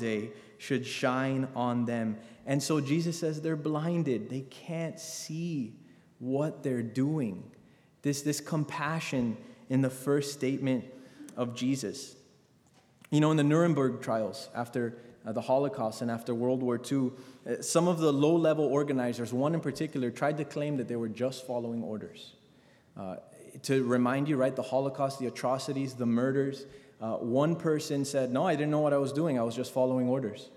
[0.00, 2.18] day should shine on them.
[2.46, 4.28] And so Jesus says they're blinded.
[4.28, 5.74] They can't see
[6.18, 7.50] what they're doing.
[8.02, 9.36] This, this compassion
[9.68, 10.84] in the first statement
[11.36, 12.16] of Jesus.
[13.10, 17.10] You know, in the Nuremberg trials, after uh, the Holocaust and after World War II,
[17.46, 20.96] uh, some of the low level organizers, one in particular, tried to claim that they
[20.96, 22.34] were just following orders.
[22.96, 23.16] Uh,
[23.62, 26.66] to remind you, right, the Holocaust, the atrocities, the murders,
[27.00, 29.72] uh, one person said, No, I didn't know what I was doing, I was just
[29.72, 30.48] following orders.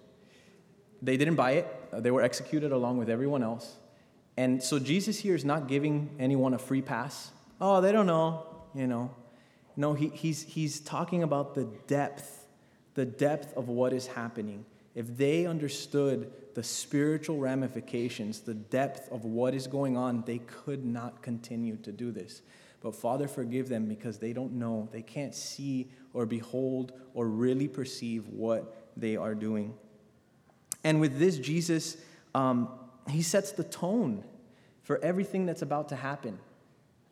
[1.01, 3.77] They didn't buy it, uh, they were executed along with everyone else.
[4.35, 7.31] And so Jesus here is not giving anyone a free pass.
[7.61, 9.11] Oh, they don't know, you know.
[9.75, 12.45] No, he, he's, he's talking about the depth,
[12.95, 14.65] the depth of what is happening.
[14.95, 20.85] If they understood the spiritual ramifications, the depth of what is going on, they could
[20.85, 22.41] not continue to do this.
[22.81, 24.89] But Father, forgive them because they don't know.
[24.91, 29.73] They can't see or behold or really perceive what they are doing.
[30.83, 31.97] And with this, Jesus,
[32.35, 32.69] um,
[33.09, 34.23] he sets the tone
[34.83, 36.39] for everything that's about to happen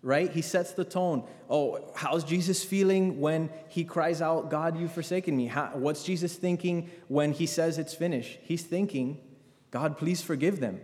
[0.02, 0.32] right?
[0.32, 1.24] He sets the tone.
[1.50, 5.48] Oh, how's Jesus feeling when he cries out, God, you've forsaken me?
[5.48, 8.40] How, what's Jesus thinking when he says it's finished?
[8.42, 9.20] He's thinking,
[9.70, 10.82] God, please forgive them.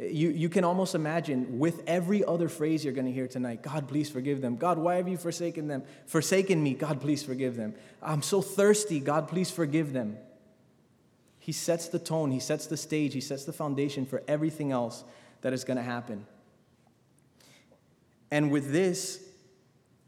[0.00, 3.86] You, you can almost imagine with every other phrase you're going to hear tonight God,
[3.86, 4.56] please forgive them.
[4.56, 5.82] God, why have you forsaken them?
[6.06, 6.72] Forsaken me.
[6.72, 7.74] God, please forgive them.
[8.02, 8.98] I'm so thirsty.
[8.98, 10.16] God, please forgive them.
[11.38, 15.04] He sets the tone, he sets the stage, he sets the foundation for everything else
[15.40, 16.26] that is going to happen.
[18.30, 19.22] And with this,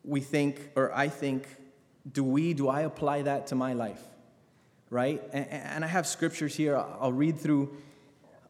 [0.04, 1.46] we think, or I think,
[2.10, 4.00] do we, do I apply that to my life?
[4.90, 5.22] Right?
[5.32, 6.76] And, and I have scriptures here.
[6.76, 7.76] I'll read through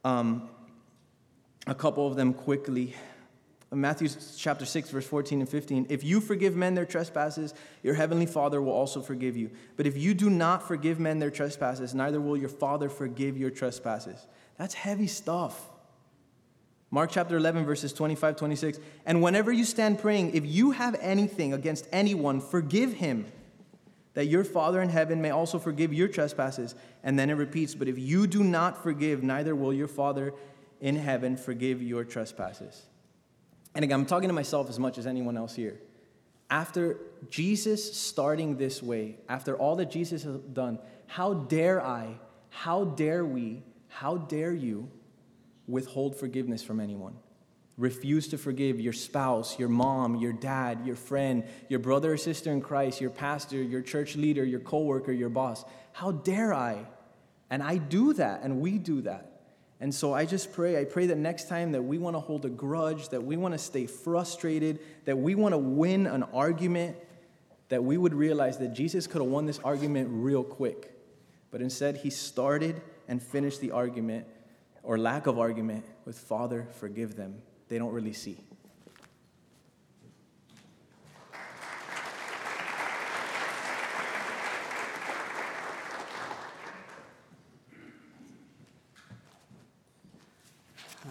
[0.05, 0.49] um,
[1.67, 2.95] a couple of them quickly.
[3.71, 5.87] Matthew chapter 6, verse 14 and 15.
[5.89, 9.51] If you forgive men their trespasses, your heavenly Father will also forgive you.
[9.77, 13.51] But if you do not forgive men their trespasses, neither will your Father forgive your
[13.51, 14.27] trespasses.
[14.59, 15.71] That's heavy stuff.
[16.91, 18.79] Mark chapter 11, verses 25, 26.
[19.07, 23.25] And whenever you stand praying, if you have anything against anyone, forgive him,
[24.13, 26.75] that your Father in heaven may also forgive your trespasses.
[27.03, 30.35] And then it repeats, But if you do not forgive, neither will your Father
[30.83, 32.83] in heaven forgive your trespasses.
[33.75, 35.81] And again, I'm talking to myself as much as anyone else here.
[36.51, 36.99] After
[37.31, 42.19] Jesus starting this way, after all that Jesus has done, how dare I,
[42.51, 44.91] how dare we, how dare you
[45.67, 47.15] withhold forgiveness from anyone?
[47.79, 52.53] Refuse to forgive your spouse, your mom, your dad, your friend, your brother or sister
[52.53, 55.65] in Christ, your pastor, your church leader, your coworker, your boss.
[55.93, 56.85] How dare I?
[57.49, 59.32] And I do that, and we do that.
[59.83, 62.45] And so I just pray, I pray that next time that we want to hold
[62.45, 66.97] a grudge, that we want to stay frustrated, that we want to win an argument,
[67.69, 70.93] that we would realize that Jesus could have won this argument real quick.
[71.51, 74.29] But instead, he started and finished the argument,
[74.85, 77.43] or lack of argument, with Father, forgive them.
[77.67, 78.39] They don't really see.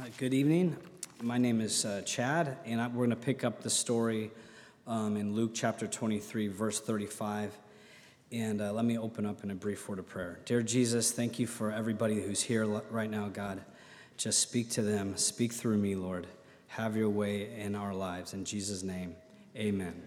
[0.01, 0.75] Uh, good evening.
[1.21, 4.31] My name is uh, Chad, and I, we're going to pick up the story
[4.87, 7.55] um, in Luke chapter 23, verse 35.
[8.31, 10.39] And uh, let me open up in a brief word of prayer.
[10.45, 13.61] Dear Jesus, thank you for everybody who's here right now, God.
[14.17, 16.25] Just speak to them, speak through me, Lord.
[16.69, 18.33] Have your way in our lives.
[18.33, 19.15] In Jesus' name,
[19.55, 20.01] amen.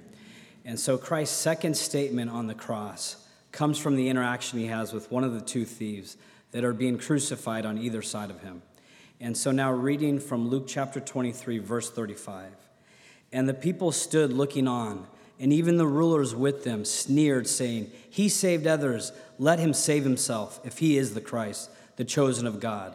[0.64, 5.12] And so Christ's second statement on the cross comes from the interaction he has with
[5.12, 6.16] one of the two thieves
[6.50, 8.60] that are being crucified on either side of him.
[9.20, 12.50] And so now, reading from Luke chapter 23, verse 35.
[13.32, 15.06] And the people stood looking on,
[15.38, 20.60] and even the rulers with them sneered, saying, He saved others, let him save himself,
[20.64, 22.94] if he is the Christ, the chosen of God.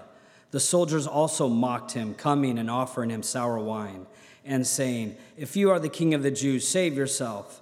[0.51, 4.05] The soldiers also mocked him, coming and offering him sour wine,
[4.45, 7.61] and saying, If you are the king of the Jews, save yourself.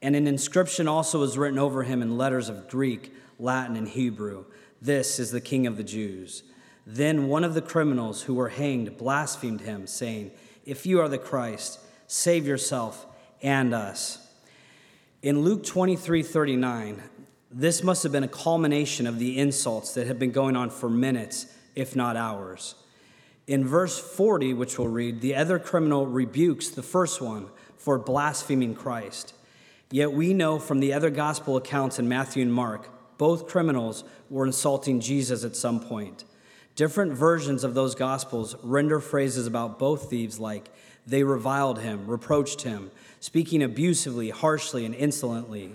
[0.00, 4.44] And an inscription also was written over him in letters of Greek, Latin, and Hebrew
[4.80, 6.44] This is the king of the Jews.
[6.90, 10.30] Then one of the criminals who were hanged blasphemed him, saying,
[10.64, 13.04] If you are the Christ, save yourself
[13.42, 14.26] and us.
[15.20, 17.02] In Luke 23 39,
[17.50, 20.88] this must have been a culmination of the insults that had been going on for
[20.88, 22.74] minutes, if not hours.
[23.46, 28.74] In verse 40, which we'll read, the other criminal rebukes the first one for blaspheming
[28.74, 29.34] Christ.
[29.90, 32.88] Yet we know from the other gospel accounts in Matthew and Mark,
[33.18, 36.24] both criminals were insulting Jesus at some point.
[36.78, 40.70] Different versions of those gospels render phrases about both thieves like,
[41.04, 45.72] they reviled him, reproached him, speaking abusively, harshly, and insolently.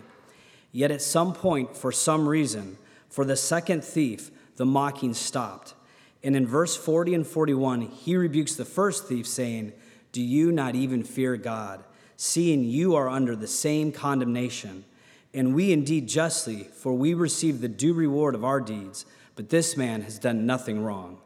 [0.72, 2.78] Yet at some point, for some reason,
[3.10, 5.74] For the second thief, the mocking stopped.
[6.24, 9.74] And in verse 40 and 41, he rebukes the first thief, saying,
[10.14, 11.84] Do you not even fear God,
[12.16, 14.86] seeing you are under the same condemnation?
[15.34, 19.76] And we indeed justly, for we receive the due reward of our deeds, but this
[19.76, 21.18] man has done nothing wrong.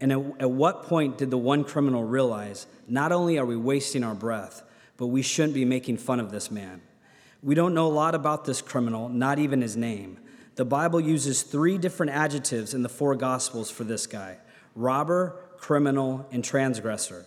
[0.00, 4.04] And at, at what point did the one criminal realize not only are we wasting
[4.04, 4.62] our breath,
[4.96, 6.80] but we shouldn't be making fun of this man?
[7.42, 10.18] We don't know a lot about this criminal, not even his name.
[10.56, 14.38] The Bible uses three different adjectives in the four Gospels for this guy
[14.74, 17.26] robber, criminal, and transgressor.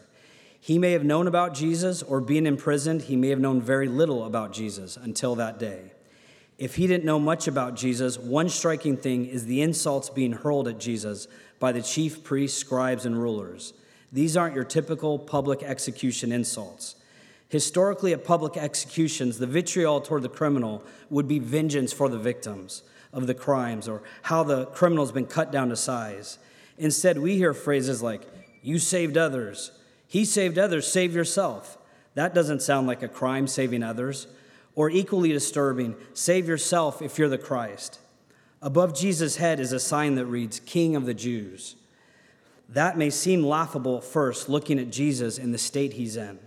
[0.59, 4.25] He may have known about Jesus, or being imprisoned, he may have known very little
[4.25, 5.93] about Jesus until that day.
[6.61, 10.67] If he didn't know much about Jesus, one striking thing is the insults being hurled
[10.67, 11.27] at Jesus
[11.59, 13.73] by the chief priests, scribes, and rulers.
[14.13, 16.97] These aren't your typical public execution insults.
[17.49, 22.83] Historically, at public executions, the vitriol toward the criminal would be vengeance for the victims
[23.11, 26.37] of the crimes or how the criminal's been cut down to size.
[26.77, 28.21] Instead, we hear phrases like,
[28.61, 29.71] You saved others.
[30.07, 31.79] He saved others, save yourself.
[32.13, 34.27] That doesn't sound like a crime, saving others.
[34.75, 37.99] Or equally disturbing, save yourself if you're the Christ.
[38.61, 41.75] Above Jesus' head is a sign that reads, King of the Jews.
[42.69, 46.39] That may seem laughable first, looking at Jesus in the state he's in.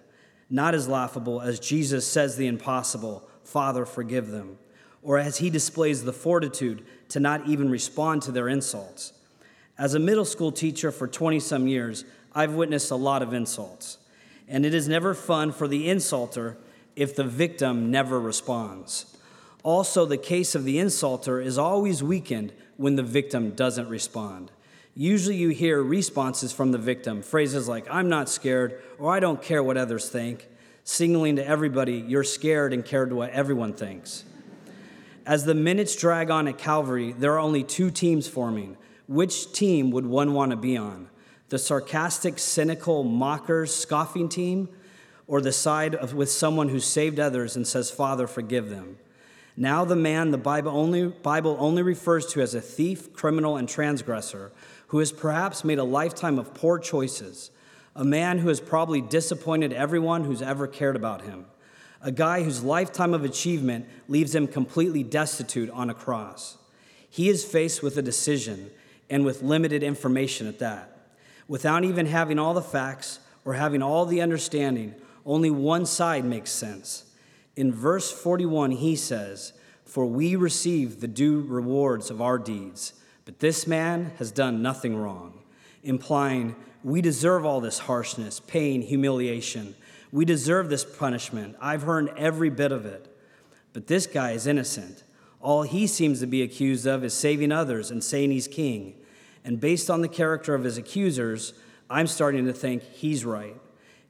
[0.49, 4.59] Not as laughable as Jesus says the impossible, Father, forgive them,
[5.03, 9.13] or as he displays the fortitude to not even respond to their insults.
[9.77, 12.05] As a middle school teacher for 20 some years,
[12.35, 13.99] I've witnessed a lot of insults.
[14.49, 16.57] And it is never fun for the insulter
[16.97, 19.17] if the victim never responds.
[19.63, 24.51] Also, the case of the insulter is always weakened when the victim doesn't respond.
[24.95, 29.43] Usually, you hear responses from the victim, phrases like, I'm not scared, or I don't
[29.43, 30.47] care what others think,
[30.85, 34.25] signaling to everybody you're scared and care what everyone thinks.
[35.27, 38.77] As the minutes drag on at Calvary, there are only two teams forming.
[39.09, 41.09] Which team would one want to be on?
[41.49, 44.69] The sarcastic, cynical, mockers, scoffing team,
[45.27, 48.99] or the side of, with someone who saved others and says, Father, forgive them?
[49.57, 53.69] Now, the man the Bible only, Bible only refers to as a thief, criminal, and
[53.69, 54.53] transgressor,
[54.89, 57.51] who has perhaps made a lifetime of poor choices,
[57.95, 61.47] a man who has probably disappointed everyone who's ever cared about him,
[62.03, 66.59] a guy whose lifetime of achievement leaves him completely destitute on a cross.
[67.09, 68.71] He is faced with a decision
[69.09, 70.91] and with limited information at that.
[71.47, 74.95] Without even having all the facts or having all the understanding,
[75.27, 77.05] only one side makes sense.
[77.57, 79.53] In verse 41, he says,
[79.85, 82.95] For we receive the due rewards of our deeds,
[83.25, 85.41] but this man has done nothing wrong,
[85.83, 89.75] implying we deserve all this harshness, pain, humiliation.
[90.13, 91.57] We deserve this punishment.
[91.61, 93.11] I've earned every bit of it.
[93.73, 95.03] But this guy is innocent.
[95.41, 98.95] All he seems to be accused of is saving others and saying he's king.
[99.45, 101.55] And based on the character of his accusers,
[101.89, 103.57] I'm starting to think he's right.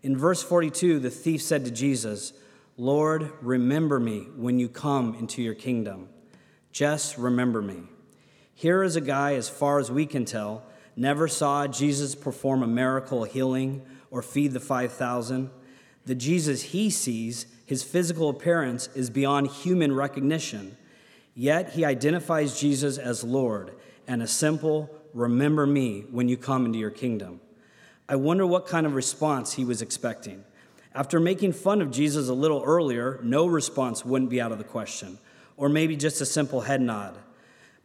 [0.04, 2.34] In verse 42, the thief said to Jesus,
[2.76, 6.10] Lord, remember me when you come into your kingdom.
[6.72, 7.84] Just remember me.
[8.52, 10.62] Here is a guy, as far as we can tell,
[10.94, 13.80] never saw Jesus perform a miracle healing
[14.10, 15.48] or feed the 5,000.
[16.04, 20.76] The Jesus he sees, his physical appearance, is beyond human recognition.
[21.34, 23.72] Yet he identifies Jesus as Lord
[24.06, 27.40] and a simple, remember me when you come into your kingdom.
[28.08, 30.44] I wonder what kind of response he was expecting.
[30.94, 34.64] After making fun of Jesus a little earlier, no response wouldn't be out of the
[34.64, 35.18] question,
[35.56, 37.16] or maybe just a simple head nod.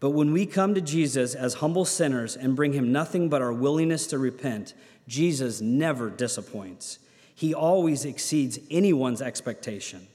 [0.02, 3.54] But when we come to Jesus as humble sinners and bring him nothing but our
[3.54, 4.74] willingness to repent,
[5.08, 7.00] Jesus never disappoints.
[7.34, 10.08] He always exceeds anyone's expectation.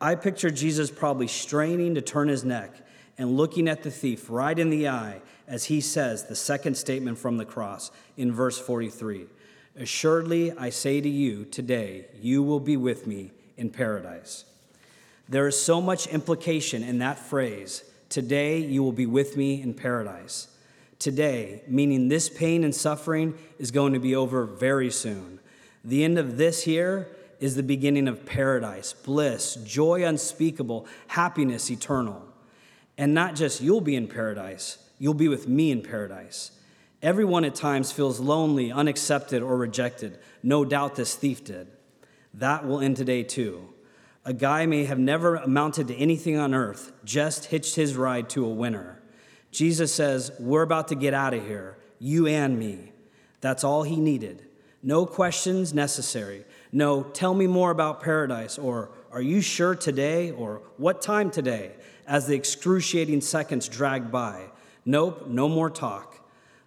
[0.00, 2.72] I picture Jesus probably straining to turn his neck
[3.18, 7.18] and looking at the thief right in the eye as he says the second statement
[7.18, 9.26] from the cross in verse 43
[9.78, 14.44] Assuredly, I say to you, today you will be with me in paradise.
[15.28, 19.74] There is so much implication in that phrase, today you will be with me in
[19.74, 20.48] paradise.
[20.98, 25.38] Today, meaning this pain and suffering is going to be over very soon.
[25.84, 27.08] The end of this here
[27.38, 32.22] is the beginning of paradise, bliss, joy unspeakable, happiness eternal.
[32.98, 36.50] And not just you'll be in paradise, you'll be with me in paradise.
[37.02, 40.18] Everyone at times feels lonely, unaccepted, or rejected.
[40.42, 41.68] No doubt this thief did.
[42.34, 43.70] That will end today, too.
[44.24, 48.44] A guy may have never amounted to anything on earth, just hitched his ride to
[48.44, 49.00] a winner.
[49.50, 52.92] Jesus says, We're about to get out of here, you and me.
[53.40, 54.44] That's all he needed.
[54.82, 56.44] No questions necessary.
[56.70, 61.72] No, tell me more about paradise, or are you sure today, or what time today,
[62.06, 64.50] as the excruciating seconds dragged by.
[64.84, 66.09] Nope, no more talk.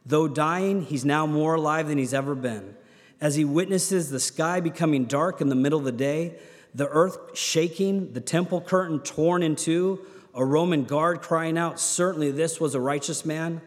[0.06, 2.76] Though dying, he's now more alive than he's ever been.
[3.22, 6.36] As he witnesses the sky becoming dark in the middle of the day,
[6.76, 12.32] the earth shaking, the temple curtain torn in two, a Roman guard crying out, Certainly
[12.32, 13.62] this was a righteous man.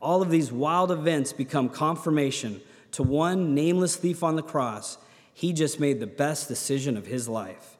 [0.00, 2.60] All of these wild events become confirmation
[2.92, 4.98] to one nameless thief on the cross.
[5.32, 7.76] He just made the best decision of his life.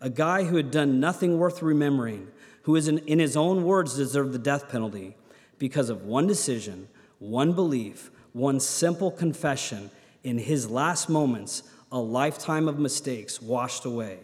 [0.00, 2.28] A guy who had done nothing worth remembering,
[2.62, 5.16] who in his own words deserved the death penalty
[5.58, 9.90] because of one decision, one belief, one simple confession
[10.22, 14.18] in his last moments, a lifetime of mistakes washed away.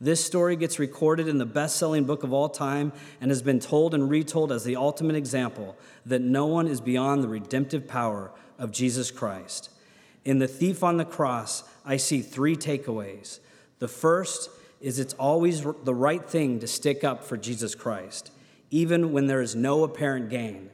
[0.00, 3.60] This story gets recorded in the best selling book of all time and has been
[3.60, 8.32] told and retold as the ultimate example that no one is beyond the redemptive power
[8.58, 9.70] of Jesus Christ.
[10.24, 13.38] In The Thief on the Cross, I see three takeaways.
[13.78, 18.32] The first is it's always the right thing to stick up for Jesus Christ,
[18.70, 20.70] even when there is no apparent gain.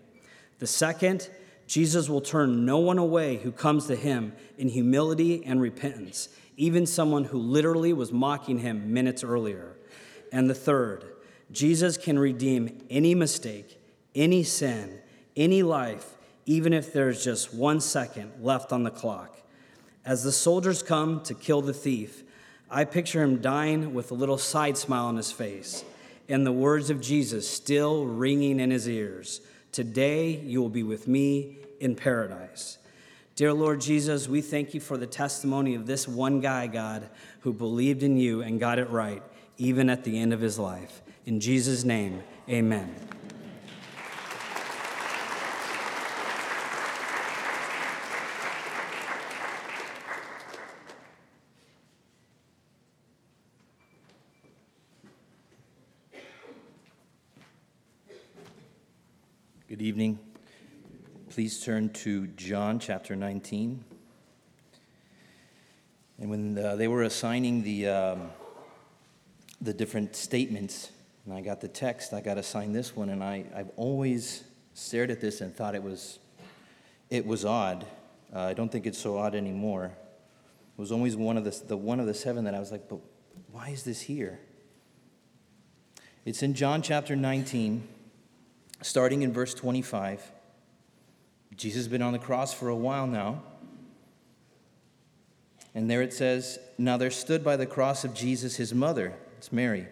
[0.59, 1.29] The second,
[1.69, 6.85] Jesus will turn no one away who comes to him in humility and repentance even
[6.85, 9.77] someone who literally was mocking him minutes earlier.
[10.33, 11.05] And the third,
[11.53, 13.81] Jesus can redeem any mistake,
[14.15, 14.99] any sin,
[15.37, 19.39] any life, even if there's just one second left on the clock.
[20.05, 22.25] As the soldiers come to kill the thief,
[22.69, 25.85] I picture him dying with a little side smile on his face
[26.29, 29.41] and the words of Jesus still ringing in his ears
[29.79, 32.79] Today you will be with me in paradise.
[33.37, 37.09] Dear Lord Jesus, we thank you for the testimony of this one guy, God,
[37.43, 39.23] who believed in you and got it right,
[39.57, 41.01] even at the end of his life.
[41.27, 42.93] In Jesus' name, amen.
[59.69, 60.19] Good evening.
[61.29, 63.85] Please turn to John chapter 19.
[66.19, 68.31] And when uh, they were assigning the, um,
[69.61, 70.91] the different statements,
[71.27, 75.11] and I got the text, I got assigned this one, and I, I've always stared
[75.11, 76.19] at this and thought it was,
[77.11, 77.87] it was odd.
[78.35, 79.93] Uh, I don't think it's so odd anymore.
[79.93, 82.89] It was always one of the, the one of the seven that I was like,
[82.89, 83.01] but
[83.53, 84.41] why is this here?
[86.25, 87.87] It's in John chapter 19,
[88.83, 90.33] starting in verse 25.
[91.57, 93.43] Jesus has been on the cross for a while now.
[95.75, 99.53] And there it says, Now there stood by the cross of Jesus his mother, it's
[99.53, 99.87] Mary,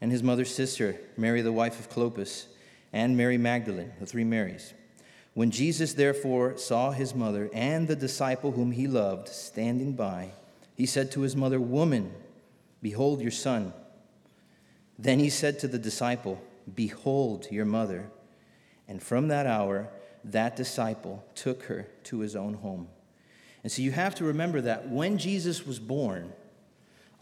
[0.00, 2.46] and his mother's sister, Mary the wife of Clopas,
[2.92, 4.74] and Mary Magdalene, the three Marys.
[5.34, 10.30] When Jesus therefore saw his mother and the disciple whom he loved standing by,
[10.74, 12.12] he said to his mother, Woman,
[12.82, 13.72] behold your son.
[14.98, 16.42] Then he said to the disciple,
[16.74, 18.10] Behold your mother.
[18.90, 19.88] And from that hour,
[20.24, 22.88] that disciple took her to his own home.
[23.62, 26.32] And so you have to remember that when Jesus was born,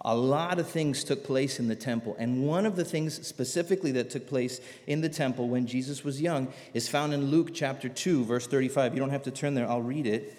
[0.01, 2.17] a lot of things took place in the temple.
[2.19, 6.23] And one of the things specifically that took place in the temple when Jesus was
[6.23, 8.95] young is found in Luke chapter 2, verse 35.
[8.95, 10.35] You don't have to turn there, I'll read it.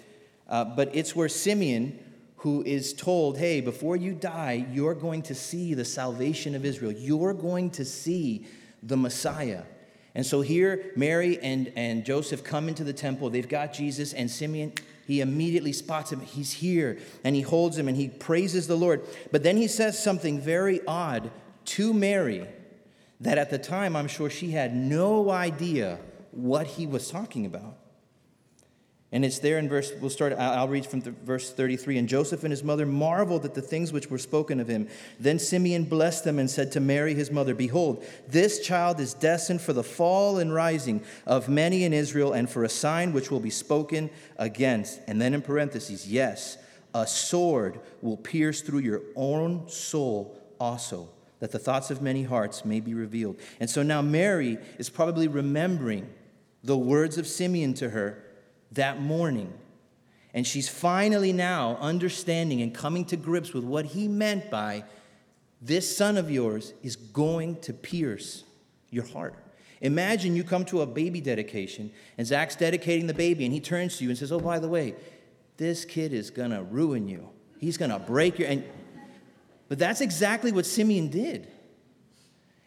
[0.48, 1.96] Uh, but it's where Simeon,
[2.38, 6.90] who is told, hey, before you die, you're going to see the salvation of Israel,
[6.90, 8.46] you're going to see
[8.82, 9.62] the Messiah.
[10.14, 13.30] And so here, Mary and, and Joseph come into the temple.
[13.30, 14.72] They've got Jesus, and Simeon,
[15.06, 16.20] he immediately spots him.
[16.20, 19.02] He's here, and he holds him, and he praises the Lord.
[19.30, 21.30] But then he says something very odd
[21.66, 22.46] to Mary
[23.20, 25.98] that at the time, I'm sure she had no idea
[26.32, 27.76] what he was talking about.
[29.12, 31.98] And it's there in verse, we'll start, I'll read from verse 33.
[31.98, 34.88] And Joseph and his mother marveled at the things which were spoken of him.
[35.18, 39.62] Then Simeon blessed them and said to Mary, his mother, Behold, this child is destined
[39.62, 43.40] for the fall and rising of many in Israel, and for a sign which will
[43.40, 45.00] be spoken against.
[45.08, 46.56] And then in parentheses, yes,
[46.94, 51.08] a sword will pierce through your own soul also,
[51.40, 53.40] that the thoughts of many hearts may be revealed.
[53.58, 56.08] And so now Mary is probably remembering
[56.62, 58.22] the words of Simeon to her
[58.72, 59.52] that morning.
[60.32, 64.84] And she's finally now understanding and coming to grips with what he meant by
[65.60, 68.44] this son of yours is going to pierce
[68.90, 69.34] your heart.
[69.80, 73.96] Imagine you come to a baby dedication and Zach's dedicating the baby and he turns
[73.98, 74.94] to you and says, Oh, by the way,
[75.56, 77.28] this kid is going to ruin you.
[77.58, 78.48] He's going to break your.
[78.48, 78.64] And,
[79.68, 81.48] but that's exactly what Simeon did.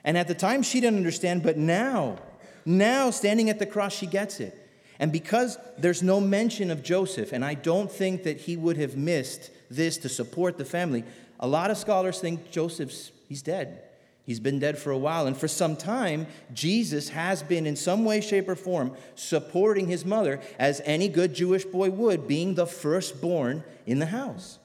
[0.03, 2.17] And at the time, she didn't understand, but now,
[2.65, 4.62] now standing at the cross, she gets it.
[5.03, 8.95] And because there's no mention of Joseph, and I don't think that he would have
[8.95, 11.03] missed this to support the family,
[11.41, 13.83] a lot of scholars think Joseph's, he's dead.
[14.25, 15.27] He's been dead for a while.
[15.27, 20.05] And for some time, Jesus has been, in some way, shape, or form, supporting his
[20.05, 24.57] mother as any good Jewish boy would, being the firstborn in the house.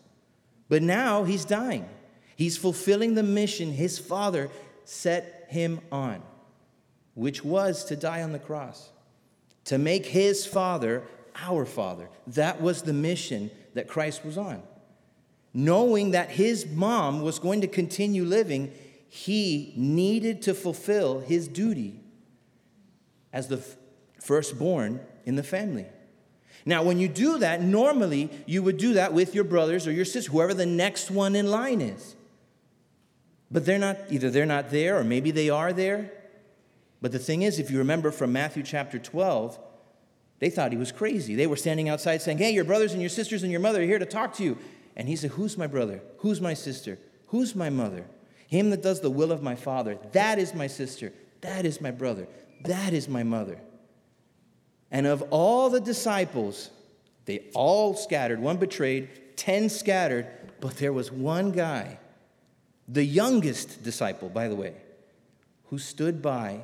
[0.68, 1.88] But now he's dying.
[2.36, 4.50] He's fulfilling the mission his father
[4.84, 6.22] set him on,
[7.14, 8.92] which was to die on the cross,
[9.68, 11.02] to make his father
[11.36, 12.08] our father.
[12.28, 14.62] That was the mission that Christ was on.
[15.52, 18.72] Knowing that his mom was going to continue living,
[19.08, 22.00] he needed to fulfill his duty
[23.30, 23.62] as the
[24.22, 25.84] firstborn in the family.
[26.64, 30.06] Now, when you do that, normally you would do that with your brothers or your
[30.06, 32.16] sisters, whoever the next one in line is.
[33.50, 36.10] But they're not, either they're not there or maybe they are there.
[37.00, 39.58] But the thing is, if you remember from Matthew chapter 12,
[40.40, 41.34] they thought he was crazy.
[41.34, 43.86] They were standing outside saying, Hey, your brothers and your sisters and your mother are
[43.86, 44.58] here to talk to you.
[44.96, 46.00] And he said, Who's my brother?
[46.18, 46.98] Who's my sister?
[47.28, 48.04] Who's my mother?
[48.46, 49.98] Him that does the will of my Father.
[50.12, 51.12] That is my sister.
[51.42, 52.26] That is my brother.
[52.64, 53.60] That is my mother.
[54.90, 56.70] And of all the disciples,
[57.26, 58.40] they all scattered.
[58.40, 60.26] One betrayed, 10 scattered,
[60.60, 61.98] but there was one guy,
[62.88, 64.74] the youngest disciple, by the way,
[65.66, 66.62] who stood by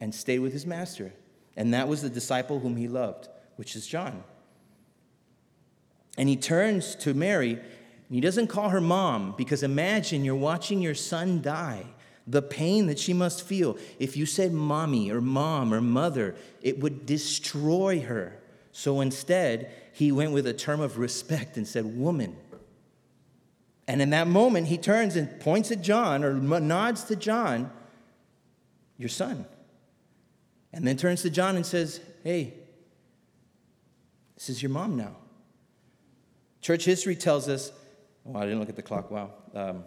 [0.00, 1.12] and stayed with his master.
[1.56, 4.22] And that was the disciple whom he loved, which is John.
[6.16, 10.80] And he turns to Mary and he doesn't call her mom because imagine you're watching
[10.80, 11.84] your son die.
[12.26, 13.78] The pain that she must feel.
[13.98, 18.38] If you said mommy or mom or mother, it would destroy her.
[18.72, 22.36] So instead, he went with a term of respect and said, woman.
[23.86, 27.70] And in that moment, he turns and points at John or nods to John,
[28.98, 29.46] your son.
[30.72, 32.54] And then turns to John and says, Hey,
[34.34, 35.16] this is your mom now.
[36.60, 37.72] Church history tells us
[38.26, 39.10] Oh, I didn't look at the clock.
[39.10, 39.30] Wow.
[39.54, 39.84] Um,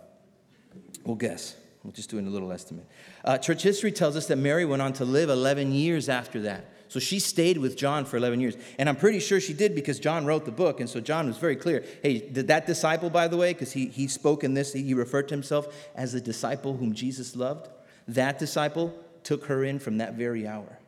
[1.06, 1.56] we'll guess.
[1.84, 2.88] We'll just do a little estimate.
[3.26, 6.66] Uh, church history tells us that Mary went on to live 11 years after that.
[6.88, 8.56] So she stayed with John for 11 years.
[8.78, 10.80] And I'm pretty sure she did because John wrote the book.
[10.80, 11.86] And so John was very clear.
[12.04, 15.30] Hey, did that disciple, by the way, because he, he spoke in this, he referred
[15.30, 17.70] to himself as the disciple whom Jesus loved.
[18.08, 20.80] That disciple took her in from that very hour.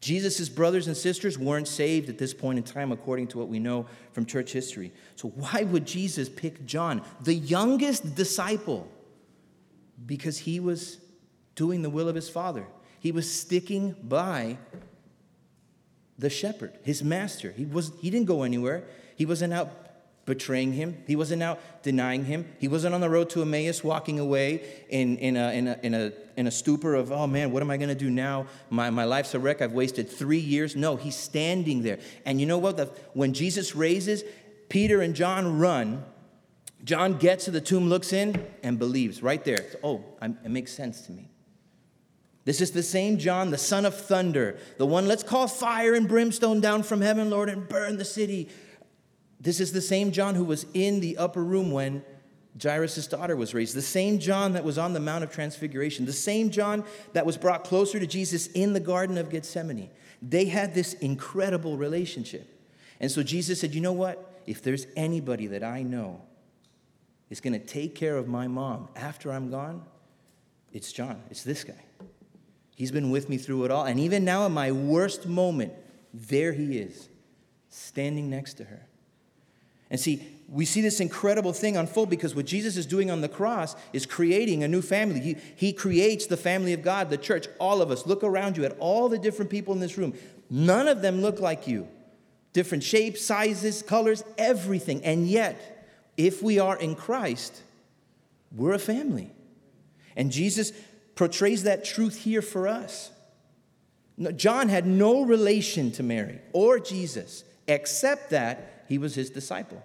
[0.00, 3.58] Jesus' brothers and sisters weren't saved at this point in time, according to what we
[3.58, 4.92] know from church history.
[5.14, 8.88] So, why would Jesus pick John, the youngest disciple?
[10.06, 10.98] Because he was
[11.54, 12.66] doing the will of his father.
[13.00, 14.56] He was sticking by
[16.18, 17.52] the shepherd, his master.
[17.52, 18.84] He, was, he didn't go anywhere.
[19.16, 19.68] He wasn't out
[20.30, 20.96] betraying him.
[21.06, 22.46] He wasn't out denying him.
[22.58, 25.94] He wasn't on the road to Emmaus walking away in, in, a, in, a, in,
[25.94, 28.46] a, in a stupor of, oh man, what am I going to do now?
[28.70, 29.60] My, my life's a wreck.
[29.60, 30.76] I've wasted three years.
[30.76, 31.98] No, he's standing there.
[32.24, 32.76] And you know what?
[32.76, 34.22] The, when Jesus raises,
[34.68, 36.04] Peter and John run.
[36.84, 39.66] John gets to the tomb, looks in, and believes right there.
[39.82, 41.28] Oh, it makes sense to me.
[42.44, 46.08] This is the same John, the son of thunder, the one, let's call fire and
[46.08, 48.48] brimstone down from heaven, Lord, and burn the city.
[49.40, 52.04] This is the same John who was in the upper room when
[52.60, 56.12] Jairus' daughter was raised, the same John that was on the Mount of Transfiguration, the
[56.12, 59.90] same John that was brought closer to Jesus in the Garden of Gethsemane.
[60.20, 62.46] They had this incredible relationship.
[62.98, 64.42] And so Jesus said, You know what?
[64.46, 66.22] If there's anybody that I know
[67.30, 69.84] is going to take care of my mom after I'm gone,
[70.72, 71.22] it's John.
[71.30, 71.84] It's this guy.
[72.74, 73.84] He's been with me through it all.
[73.84, 75.72] And even now, in my worst moment,
[76.12, 77.08] there he is,
[77.68, 78.86] standing next to her.
[79.90, 83.28] And see, we see this incredible thing unfold because what Jesus is doing on the
[83.28, 85.20] cross is creating a new family.
[85.20, 88.06] He, he creates the family of God, the church, all of us.
[88.06, 90.14] Look around you at all the different people in this room.
[90.48, 91.88] None of them look like you.
[92.52, 95.04] Different shapes, sizes, colors, everything.
[95.04, 97.62] And yet, if we are in Christ,
[98.52, 99.32] we're a family.
[100.16, 100.72] And Jesus
[101.14, 103.12] portrays that truth here for us.
[104.36, 109.82] John had no relation to Mary or Jesus, except that he was his disciple.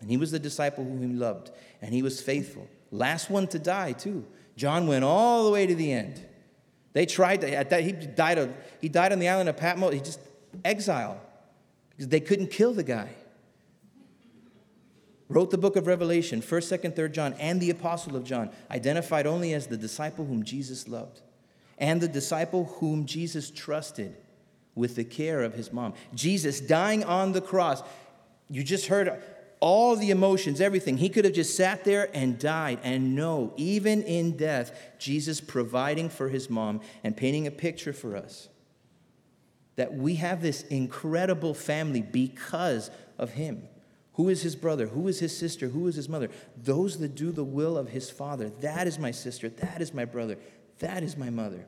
[0.00, 1.52] And he was the disciple whom he loved.
[1.80, 2.68] And he was faithful.
[2.90, 4.24] Last one to die, too.
[4.56, 6.24] John went all the way to the end.
[6.92, 9.92] They tried to, at that, he died, of, he died on the island of Patmos,
[9.92, 10.18] he just
[10.64, 11.20] exile
[11.90, 13.10] because they couldn't kill the guy.
[15.28, 19.26] Wrote the book of Revelation, 1st, 2nd, 3rd John, and the apostle of John, identified
[19.26, 21.20] only as the disciple whom Jesus loved
[21.76, 24.16] and the disciple whom Jesus trusted
[24.74, 25.94] with the care of his mom.
[26.14, 27.82] Jesus dying on the cross
[28.48, 29.22] you just heard
[29.60, 30.98] all the emotions, everything.
[30.98, 32.78] He could have just sat there and died.
[32.82, 38.16] And no, even in death, Jesus providing for his mom and painting a picture for
[38.16, 38.48] us
[39.76, 43.68] that we have this incredible family because of him,
[44.14, 44.86] Who is his brother?
[44.86, 45.68] Who is his sister?
[45.68, 46.30] Who is his mother?
[46.56, 48.50] Those that do the will of his father.
[48.60, 49.48] That is my sister.
[49.48, 50.38] That is my brother.
[50.78, 51.66] That is my mother.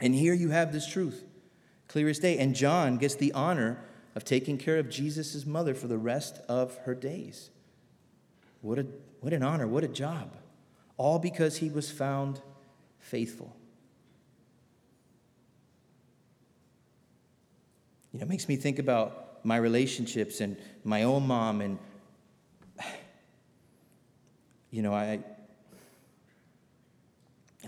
[0.00, 1.24] And here you have this truth,
[1.88, 2.38] clear as day.
[2.38, 6.76] And John gets the honor of taking care of Jesus' mother for the rest of
[6.78, 7.50] her days.
[8.60, 8.86] What, a,
[9.20, 10.34] what an honor, what a job.
[10.96, 12.40] All because he was found
[12.98, 13.54] faithful.
[18.12, 21.78] You know, it makes me think about my relationships and my own mom and
[24.70, 25.20] you know, I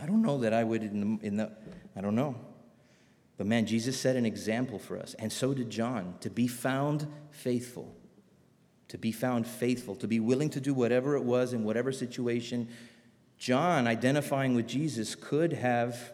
[0.03, 1.53] I don't know that I would in the, in the
[1.94, 2.35] I don't know.
[3.40, 7.07] But man, Jesus set an example for us, and so did John, to be found
[7.31, 7.96] faithful.
[8.88, 12.68] To be found faithful, to be willing to do whatever it was in whatever situation.
[13.38, 16.12] John, identifying with Jesus, could have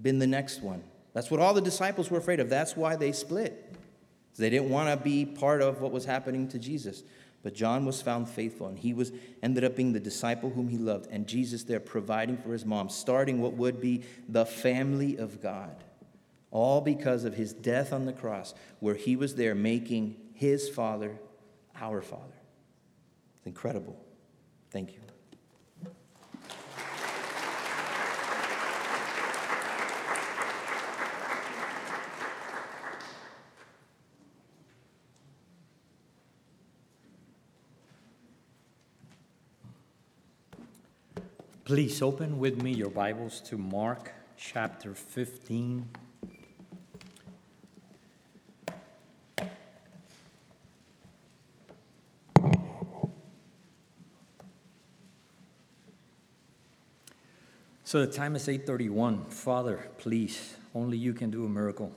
[0.00, 0.82] been the next one.
[1.12, 2.48] That's what all the disciples were afraid of.
[2.48, 3.76] That's why they split.
[4.38, 7.02] They didn't want to be part of what was happening to Jesus.
[7.42, 10.78] But John was found faithful, and he was ended up being the disciple whom he
[10.78, 15.42] loved, and Jesus there providing for his mom, starting what would be the family of
[15.42, 15.84] God.
[16.54, 21.18] All because of his death on the cross, where he was there making his father
[21.80, 22.22] our father.
[23.38, 23.96] It's incredible.
[24.70, 25.00] Thank you.
[41.64, 45.88] Please open with me your Bibles to Mark chapter 15.
[57.94, 59.24] So the time is 8:31.
[59.30, 61.92] Father, please, only you can do a miracle.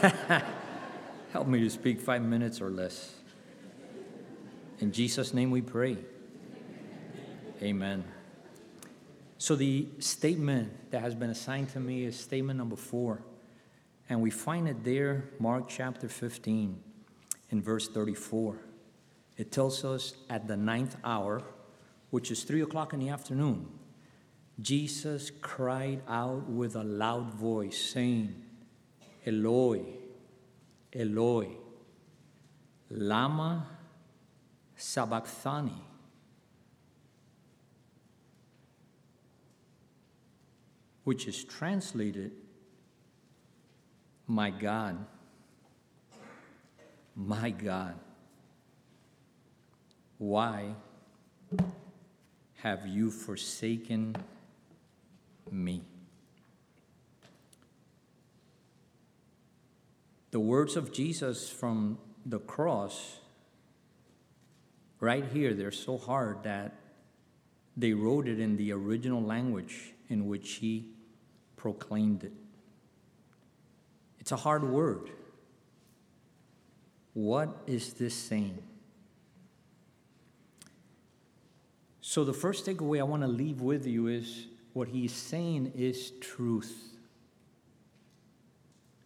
[1.34, 3.14] Help me to speak 5 minutes or less.
[4.78, 5.98] In Jesus name we pray.
[7.60, 8.04] Amen.
[9.36, 13.20] So, the statement that has been assigned to me is statement number four.
[14.08, 16.82] And we find it there, Mark chapter 15,
[17.50, 18.56] in verse 34.
[19.36, 21.42] It tells us at the ninth hour,
[22.08, 23.68] which is three o'clock in the afternoon,
[24.60, 28.34] Jesus cried out with a loud voice, saying,
[29.26, 29.82] Eloi,
[30.94, 31.48] Eloi,
[32.90, 33.66] Lama
[34.76, 35.82] Sabachthani.
[41.04, 42.32] Which is translated,
[44.26, 45.04] My God,
[47.14, 47.94] my God,
[50.18, 50.74] why
[52.56, 54.16] have you forsaken
[55.50, 55.82] me?
[60.30, 63.18] The words of Jesus from the cross,
[65.00, 66.74] right here, they're so hard that
[67.76, 70.88] they wrote it in the original language in which he
[71.56, 72.32] proclaimed it.
[74.18, 75.10] It's a hard word.
[77.14, 78.58] What is this saying?
[82.00, 84.46] So, the first takeaway I want to leave with you is
[84.76, 86.98] what he's saying is truth.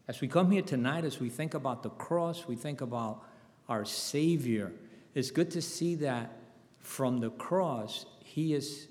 [0.08, 3.22] As we come here tonight, as we think about the cross, we think about
[3.68, 4.72] our Savior,
[5.14, 6.32] it's good to see that
[6.80, 8.88] from the cross, he is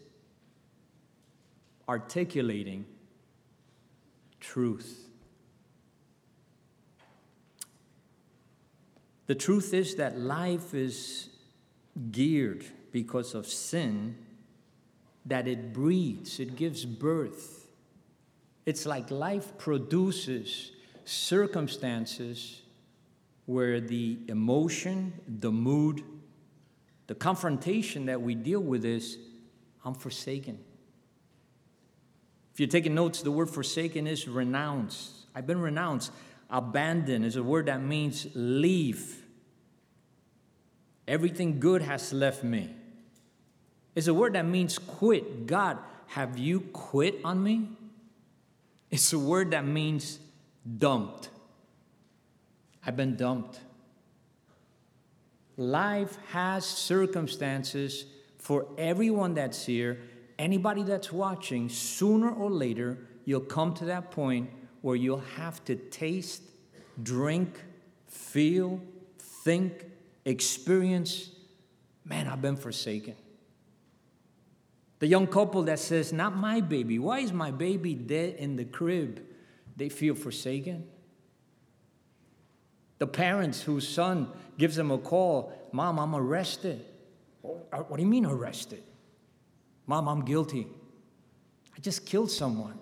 [1.89, 2.85] articulating
[4.39, 5.09] truth.
[9.25, 11.27] The truth is that life is
[12.09, 12.63] geared
[12.93, 14.15] because of sin,
[15.29, 17.67] that it breeds, it gives birth.
[18.65, 20.71] It's like life produces
[21.05, 22.61] circumstances
[23.45, 26.03] where the emotion, the mood,
[27.07, 29.17] the confrontation that we deal with is
[29.83, 30.59] I'm forsaken.
[32.53, 35.25] If you're taking notes, the word forsaken is renounced.
[35.33, 36.11] I've been renounced.
[36.49, 39.23] Abandon is a word that means leave.
[41.07, 42.75] Everything good has left me.
[43.99, 45.45] It's a word that means quit.
[45.45, 47.67] God, have you quit on me?
[48.89, 50.19] It's a word that means
[50.77, 51.27] dumped.
[52.85, 53.59] I've been dumped.
[55.57, 58.05] Life has circumstances
[58.37, 59.99] for everyone that's here
[60.37, 65.75] anybody that's watching, sooner or later, you'll come to that point where you'll have to
[65.75, 66.41] taste,
[67.03, 67.59] drink,
[68.07, 68.79] feel,
[69.17, 69.83] think,
[70.23, 71.31] experience
[72.05, 73.15] man, I've been forsaken.
[74.99, 76.99] The young couple that says, Not my baby.
[76.99, 79.25] Why is my baby dead in the crib?
[79.75, 80.87] They feel forsaken.
[82.97, 86.83] The parents whose son gives them a call Mom, I'm arrested.
[87.41, 88.83] What uh, do you mean arrested?
[89.85, 90.67] Mom, I'm guilty.
[91.77, 92.77] I just killed someone.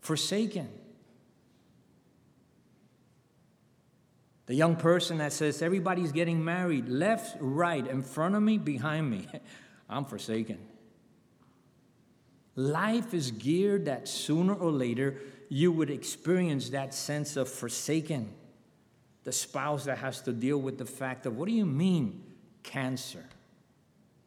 [0.00, 0.68] Forsaken.
[4.46, 9.10] The young person that says, Everybody's getting married, left, right, in front of me, behind
[9.10, 9.28] me.
[9.88, 10.58] I'm forsaken.
[12.54, 18.32] Life is geared that sooner or later you would experience that sense of forsaken.
[19.24, 22.22] The spouse that has to deal with the fact of, what do you mean,
[22.62, 23.24] cancer?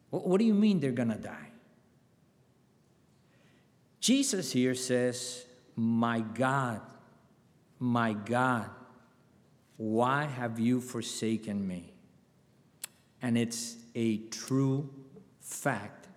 [0.10, 1.50] What, do you mean they're going to die?
[4.00, 5.45] Jesus here says,
[5.76, 6.82] My God,
[7.80, 8.69] my God,
[9.78, 11.93] why have you forsaken me?
[13.22, 14.89] And it's a true
[15.49, 16.07] fact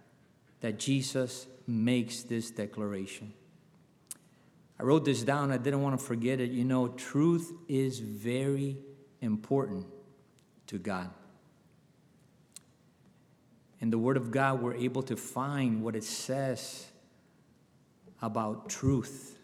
[0.61, 3.33] that Jesus makes this declaration.
[4.79, 6.51] I wrote this down, I didn't want to forget it.
[6.51, 8.79] You know, truth is very
[9.21, 9.87] important
[10.67, 11.11] to God.
[13.81, 16.87] In the Word of God, we're able to find what it says
[18.21, 19.37] about truth.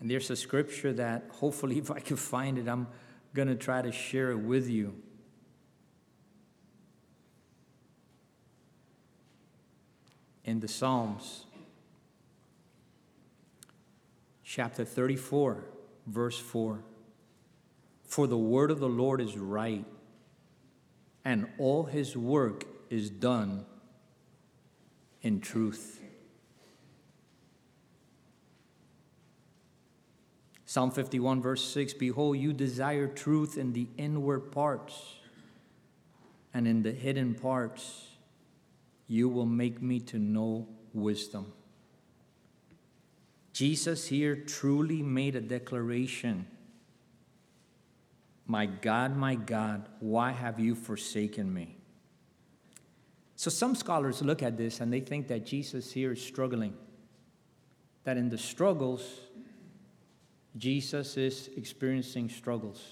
[0.00, 2.88] And there's a scripture that hopefully, if I can find it, I'm
[3.34, 4.94] going to try to share it with you.
[10.44, 11.46] In the Psalms,
[14.42, 15.64] chapter 34,
[16.06, 16.80] verse 4.
[18.04, 19.84] For the word of the Lord is right
[21.24, 23.64] and all his work is done
[25.22, 26.00] in truth.
[30.64, 35.16] Psalm 51, verse 6 Behold, you desire truth in the inward parts,
[36.54, 38.08] and in the hidden parts
[39.12, 41.52] you will make me to know wisdom.
[43.52, 46.46] Jesus here truly made a declaration
[48.46, 51.78] my God, my God, why have you forsaken me?
[53.36, 56.74] So some scholars look at this and they think that Jesus here is struggling.
[58.04, 59.20] That in the struggles,
[60.56, 62.82] Jesus is experiencing struggles.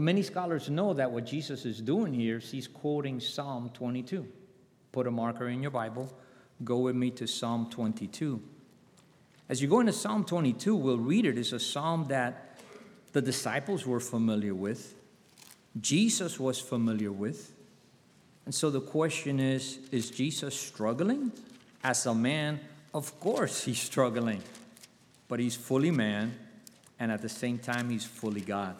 [0.00, 4.26] But many scholars know that what Jesus is doing here is he's quoting Psalm 22.
[4.92, 6.10] Put a marker in your Bible.
[6.64, 8.40] Go with me to Psalm 22.
[9.50, 11.36] As you go into Psalm 22, we'll read it.
[11.36, 12.56] It's a psalm that
[13.12, 14.94] the disciples were familiar with,
[15.78, 17.52] Jesus was familiar with.
[18.46, 21.30] And so the question is is Jesus struggling?
[21.84, 22.58] As a man,
[22.94, 24.42] of course he's struggling,
[25.28, 26.34] but he's fully man,
[26.98, 28.76] and at the same time, he's fully God.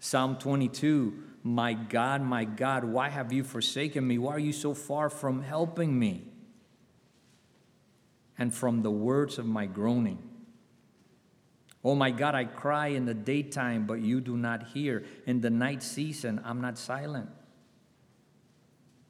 [0.00, 4.18] Psalm 22 My God, my God, why have you forsaken me?
[4.18, 6.24] Why are you so far from helping me?
[8.36, 10.18] And from the words of my groaning.
[11.84, 15.04] Oh my God, I cry in the daytime, but you do not hear.
[15.26, 17.28] In the night season, I'm not silent.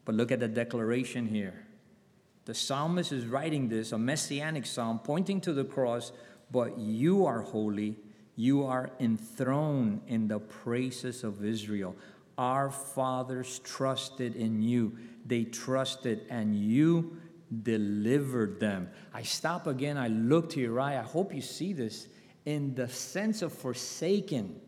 [0.05, 1.67] But look at the declaration here.
[2.45, 6.11] The psalmist is writing this, a messianic psalm, pointing to the cross,
[6.51, 7.97] but you are holy.
[8.41, 11.95] You are enthroned in the praises of Israel.
[12.39, 14.97] Our fathers trusted in you.
[15.27, 17.19] They trusted, and you
[17.63, 18.89] delivered them.
[19.13, 19.99] I stop again.
[19.99, 20.99] I look to your eye.
[20.99, 22.09] I hope you see this
[22.47, 24.59] in the sense of forsaken.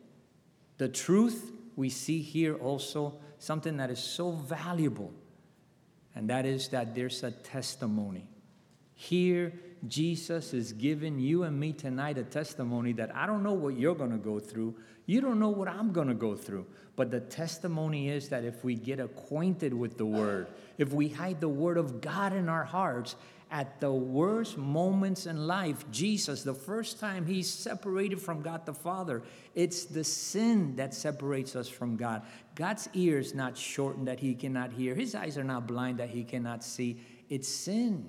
[0.77, 5.15] The truth we see here also something that is so valuable,
[6.15, 8.29] and that is that there's a testimony.
[8.93, 9.55] Here,
[9.89, 13.95] Jesus is giving you and me tonight a testimony that I don't know what you're
[13.95, 14.77] going to go through.
[15.07, 16.67] You don't know what I'm going to go through.
[16.95, 21.41] But the testimony is that if we get acquainted with the Word, if we hide
[21.41, 23.17] the Word of God in our hearts,
[23.51, 28.73] at the worst moments in life, Jesus, the first time he's separated from God the
[28.73, 29.23] Father,
[29.55, 32.23] it's the sin that separates us from God.
[32.55, 36.25] God's ears not shortened that he cannot hear, his eyes are not blind that he
[36.25, 36.99] cannot see.
[37.29, 38.09] It's sin.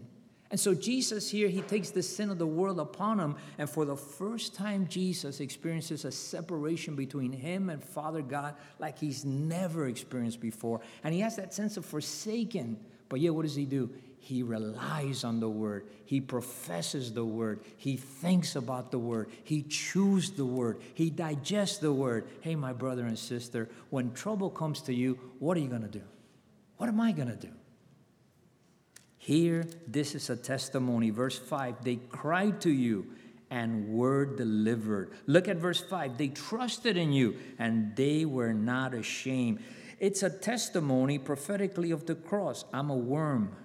[0.53, 3.85] And so Jesus here, he takes the sin of the world upon him, and for
[3.85, 9.87] the first time, Jesus experiences a separation between him and Father God like he's never
[9.87, 10.81] experienced before.
[11.03, 12.77] And he has that sense of forsaken.
[13.09, 13.89] But yet, what does he do?
[14.19, 15.87] he relies on the word.
[16.05, 17.61] He professes the word.
[17.77, 19.29] He thinks about the word.
[19.43, 20.79] He chews the word.
[20.93, 22.27] He digests the word.
[22.41, 25.87] Hey, my brother and sister, when trouble comes to you, what are you going to
[25.87, 26.03] do?
[26.77, 27.49] What am I going to do?
[29.23, 31.09] Here, this is a testimony.
[31.09, 33.07] Verse 5 they cried to you
[33.49, 35.13] and were delivered.
[35.27, 39.63] Look at verse 5 they trusted in you and they were not ashamed.
[40.01, 42.65] It's a testimony prophetically of the cross.
[42.73, 43.55] I'm a worm.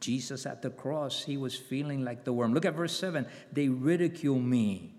[0.00, 2.54] Jesus at the cross, he was feeling like the worm.
[2.54, 4.94] Look at verse 7 they ridicule me.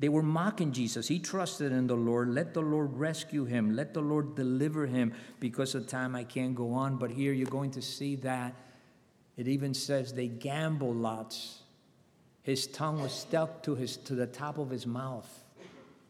[0.00, 1.06] They were mocking Jesus.
[1.08, 2.30] He trusted in the Lord.
[2.30, 3.76] Let the Lord rescue him.
[3.76, 5.12] Let the Lord deliver him.
[5.40, 6.96] Because of time, I can't go on.
[6.96, 8.54] But here you're going to see that
[9.36, 11.60] it even says they gamble lots.
[12.42, 15.28] His tongue was stuck to, his, to the top of his mouth.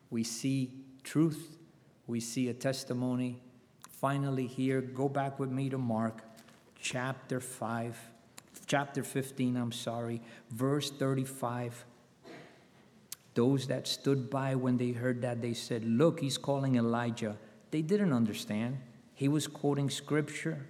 [0.09, 0.71] We see
[1.03, 1.59] truth,
[2.07, 3.41] we see a testimony.
[3.89, 6.23] Finally, here, go back with me to Mark
[6.81, 7.99] chapter 5,
[8.67, 11.85] chapter 15, I'm sorry, verse 35.
[13.35, 17.37] Those that stood by when they heard that, they said, Look, he's calling Elijah.
[17.71, 18.79] They didn't understand.
[19.15, 20.67] He was quoting scripture.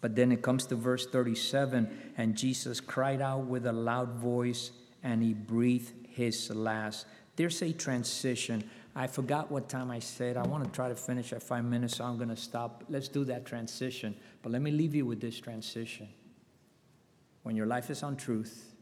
[0.00, 4.70] But then it comes to verse 37 and Jesus cried out with a loud voice
[5.02, 7.06] and he breathed his last.
[7.36, 8.68] There's a transition.
[8.94, 10.36] I forgot what time I said.
[10.36, 12.84] I want to try to finish at five minutes, so I'm going to stop.
[12.88, 14.16] Let's do that transition.
[14.42, 16.08] But let me leave you with this transition.
[17.42, 18.74] When your life is on truth,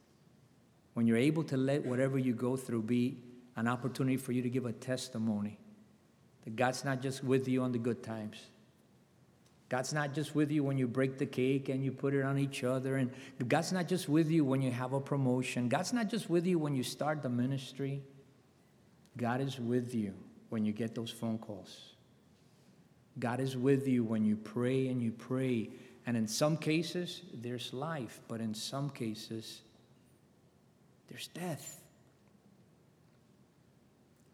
[0.96, 3.18] when you're able to let whatever you go through be
[3.56, 5.59] an opportunity for you to give a testimony
[6.44, 8.38] that God's not just with you on the good times,
[9.68, 12.38] God's not just with you when you break the cake and you put it on
[12.38, 12.96] each other.
[12.96, 13.11] And
[13.46, 15.68] God's not just with you when you have a promotion.
[15.68, 18.02] God's not just with you when you start the ministry.
[19.18, 20.14] God is with you
[20.48, 21.92] when you get those phone calls.
[23.18, 25.68] God is with you when you pray and you pray.
[26.06, 29.61] And in some cases, there's life, but in some cases,
[31.09, 31.83] there's death.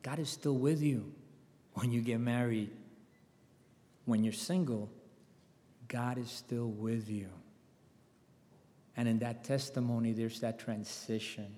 [0.03, 1.13] God is still with you
[1.75, 2.71] when you get married.
[4.05, 4.91] When you're single,
[5.89, 7.29] God is still with you.
[8.97, 11.57] And in that testimony, there's that transition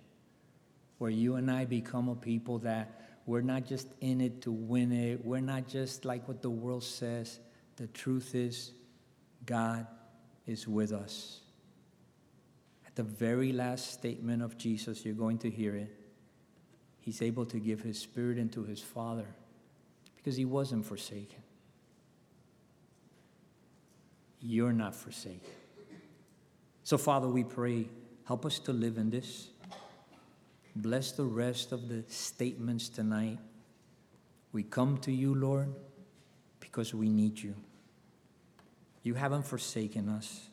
[0.99, 4.93] where you and I become a people that we're not just in it to win
[4.93, 5.25] it.
[5.25, 7.41] We're not just like what the world says.
[7.77, 8.73] The truth is,
[9.47, 9.87] God
[10.47, 11.41] is with us.
[12.95, 15.95] The very last statement of Jesus, you're going to hear it.
[17.01, 19.27] He's able to give his spirit into his Father
[20.17, 21.43] because he wasn't forsaken
[24.45, 25.41] you're not forsaken.
[26.83, 27.89] So, Father, we pray,
[28.27, 29.49] help us to live in this.
[30.77, 33.39] Bless the rest of the statements tonight.
[34.53, 35.75] We come to you, Lord,
[36.61, 37.55] because we need you.
[39.03, 40.49] You haven't forsaken us.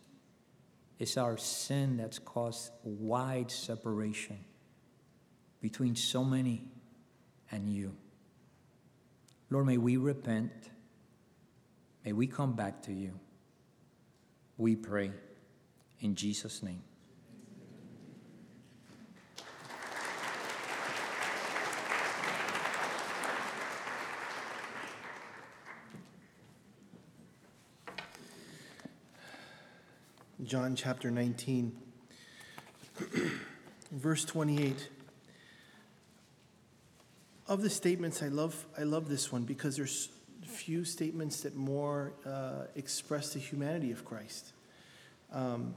[1.01, 4.37] It's our sin that's caused wide separation
[5.59, 6.67] between so many
[7.51, 7.95] and you.
[9.49, 10.51] Lord, may we repent.
[12.05, 13.19] May we come back to you
[14.61, 15.11] we pray.
[16.01, 16.83] In Jesus' name.
[30.51, 31.71] John chapter 19,
[33.93, 34.89] verse 28.
[37.47, 40.09] Of the statements, I love, I love this one because there's
[40.45, 44.51] few statements that more uh, express the humanity of Christ.
[45.31, 45.73] Um,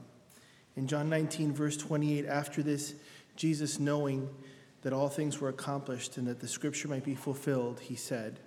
[0.75, 2.95] in John 19, verse 28, after this,
[3.37, 4.27] Jesus, knowing
[4.81, 8.41] that all things were accomplished and that the scripture might be fulfilled, he said,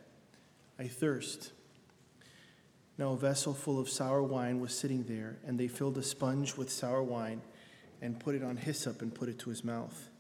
[0.78, 1.52] I thirst.
[2.98, 6.56] Now, a vessel full of sour wine was sitting there, and they filled a sponge
[6.56, 7.40] with sour wine
[8.02, 10.11] and put it on hyssop and put it to his mouth.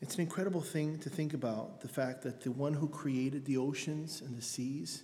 [0.00, 3.58] It's an incredible thing to think about the fact that the one who created the
[3.58, 5.02] oceans and the seas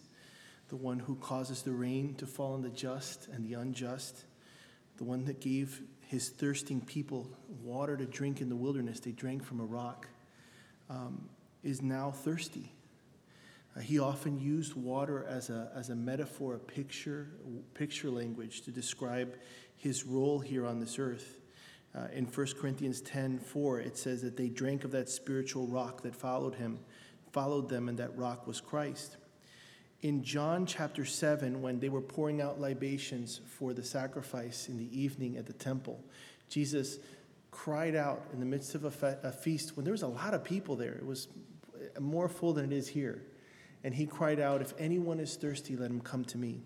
[0.68, 4.24] the one who causes the rain to fall on the just and the unjust,
[4.96, 7.28] the one that gave his thirsting people
[7.62, 10.08] water to drink in the wilderness, they drank from a rock,
[10.90, 11.28] um,
[11.62, 12.72] is now thirsty.
[13.76, 17.28] Uh, he often used water as a, as a metaphor, a picture,
[17.74, 19.36] picture language to describe
[19.76, 21.36] his role here on this earth.
[21.94, 26.02] Uh, in 1 Corinthians 10 4, it says that they drank of that spiritual rock
[26.02, 26.78] that followed him,
[27.32, 29.16] followed them, and that rock was Christ
[30.02, 34.98] in John chapter 7, when they were pouring out libations for the sacrifice in the
[34.98, 36.00] evening at the temple,
[36.48, 36.98] Jesus
[37.50, 40.34] cried out in the midst of a, fe- a, feast when there was a lot
[40.34, 40.92] of people there.
[40.92, 41.28] It was
[41.98, 43.22] more full than it is here.
[43.86, 46.64] And he cried out, If anyone is thirsty, let him come to me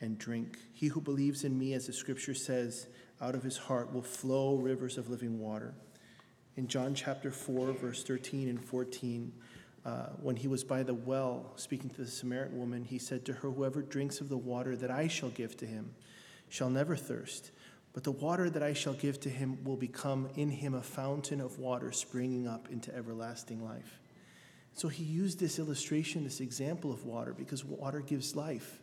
[0.00, 0.56] and drink.
[0.72, 2.86] He who believes in me, as the scripture says,
[3.20, 5.74] out of his heart will flow rivers of living water.
[6.56, 9.30] In John chapter 4, verse 13 and 14,
[9.84, 13.34] uh, when he was by the well speaking to the Samaritan woman, he said to
[13.34, 15.94] her, Whoever drinks of the water that I shall give to him
[16.48, 17.50] shall never thirst,
[17.92, 21.42] but the water that I shall give to him will become in him a fountain
[21.42, 23.98] of water springing up into everlasting life.
[24.74, 28.80] So he used this illustration, this example of water, because water gives life.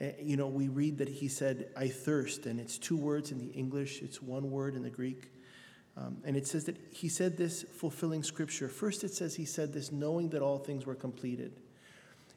[0.00, 3.38] Uh, you know, we read that he said, I thirst, and it's two words in
[3.38, 5.32] the English, it's one word in the Greek.
[5.96, 8.68] Um, and it says that he said this fulfilling scripture.
[8.68, 11.52] First, it says he said this knowing that all things were completed.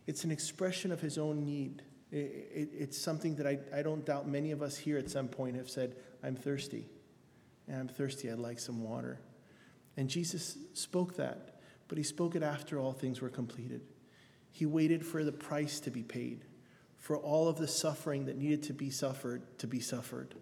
[0.08, 1.82] It's an expression of his own need.
[2.12, 5.28] It, it, it's something that I, I don't doubt many of us here at some
[5.28, 6.88] point have said, I'm thirsty.
[7.68, 8.32] And I'm thirsty.
[8.32, 9.20] I'd like some water.
[9.98, 11.59] And Jesus spoke that,
[11.90, 13.82] but he spoke it after all things were completed.
[14.52, 16.46] He waited for the price to be paid,
[16.98, 20.36] for all of the suffering that needed to be suffered to be suffered,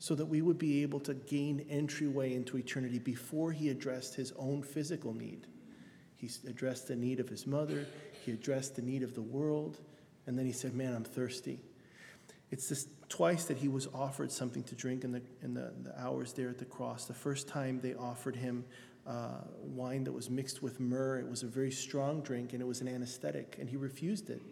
[0.00, 4.32] so that we would be able to gain entryway into eternity before he addressed his
[4.36, 5.46] own physical need.
[6.16, 7.86] He addressed the need of his mother,
[8.24, 9.78] he addressed the need of the world,
[10.26, 11.60] and then he said, Man, I'm thirsty.
[12.50, 16.00] It's this twice that he was offered something to drink in the, in the, the
[16.00, 17.04] hours there at the cross.
[17.04, 18.64] The first time they offered him
[19.08, 21.18] uh, wine that was mixed with myrrh.
[21.18, 24.42] It was a very strong drink and it was an anesthetic, and he refused it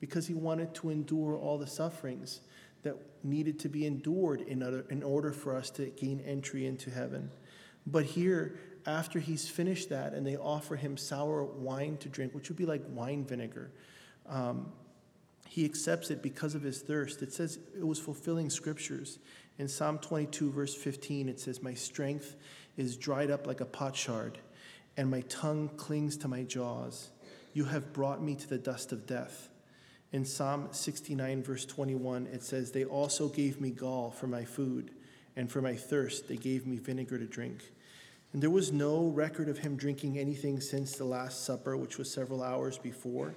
[0.00, 2.40] because he wanted to endure all the sufferings
[2.82, 6.90] that needed to be endured in order, in order for us to gain entry into
[6.90, 7.30] heaven.
[7.86, 12.48] But here, after he's finished that, and they offer him sour wine to drink, which
[12.48, 13.70] would be like wine vinegar,
[14.28, 14.72] um,
[15.48, 17.22] he accepts it because of his thirst.
[17.22, 19.18] It says it was fulfilling scriptures.
[19.58, 22.34] In Psalm 22, verse 15, it says, My strength
[22.76, 24.38] is dried up like a potsherd,
[24.96, 27.10] and my tongue clings to my jaws.
[27.52, 29.48] You have brought me to the dust of death.
[30.12, 34.92] In Psalm 69, verse 21, it says, They also gave me gall for my food,
[35.36, 37.72] and for my thirst they gave me vinegar to drink.
[38.32, 42.10] And there was no record of him drinking anything since the Last Supper, which was
[42.10, 43.34] several hours before.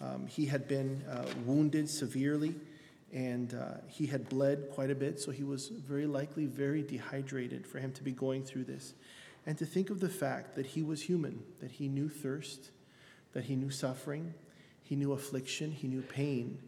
[0.00, 2.54] Um, he had been uh, wounded severely
[3.12, 7.66] and uh, he had bled quite a bit, so he was very likely very dehydrated
[7.66, 8.94] for him to be going through this.
[9.46, 12.70] And to think of the fact that he was human, that he knew thirst,
[13.32, 14.34] that he knew suffering,
[14.82, 16.58] he knew affliction, he knew pain,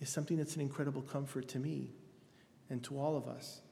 [0.00, 1.90] is something that's an incredible comfort to me
[2.70, 3.62] and to all of us.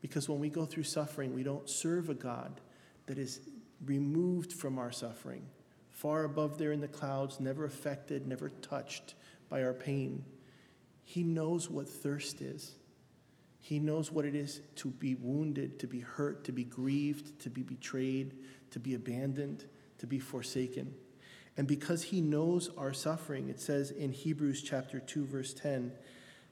[0.00, 2.60] Because when we go through suffering, we don't serve a God
[3.06, 3.40] that is
[3.84, 5.44] removed from our suffering,
[5.90, 9.14] far above there in the clouds, never affected, never touched
[9.48, 10.24] by our pain.
[11.10, 12.76] He knows what thirst is.
[13.58, 17.50] He knows what it is to be wounded, to be hurt, to be grieved, to
[17.50, 18.36] be betrayed,
[18.70, 19.64] to be abandoned,
[19.98, 20.94] to be forsaken.
[21.56, 25.90] And because he knows our suffering, it says in Hebrews chapter 2 verse 10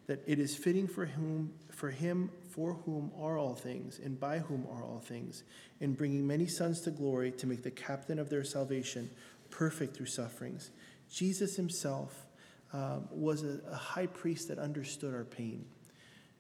[0.09, 4.41] that it is fitting for whom for him for whom are all things and by
[4.41, 5.45] whom are all things
[5.79, 9.09] in bringing many sons to glory to make the captain of their salvation
[9.51, 10.73] perfect through sufferings.
[11.09, 12.27] Jesus himself
[12.73, 15.65] um, was a, a high priest that understood our pain.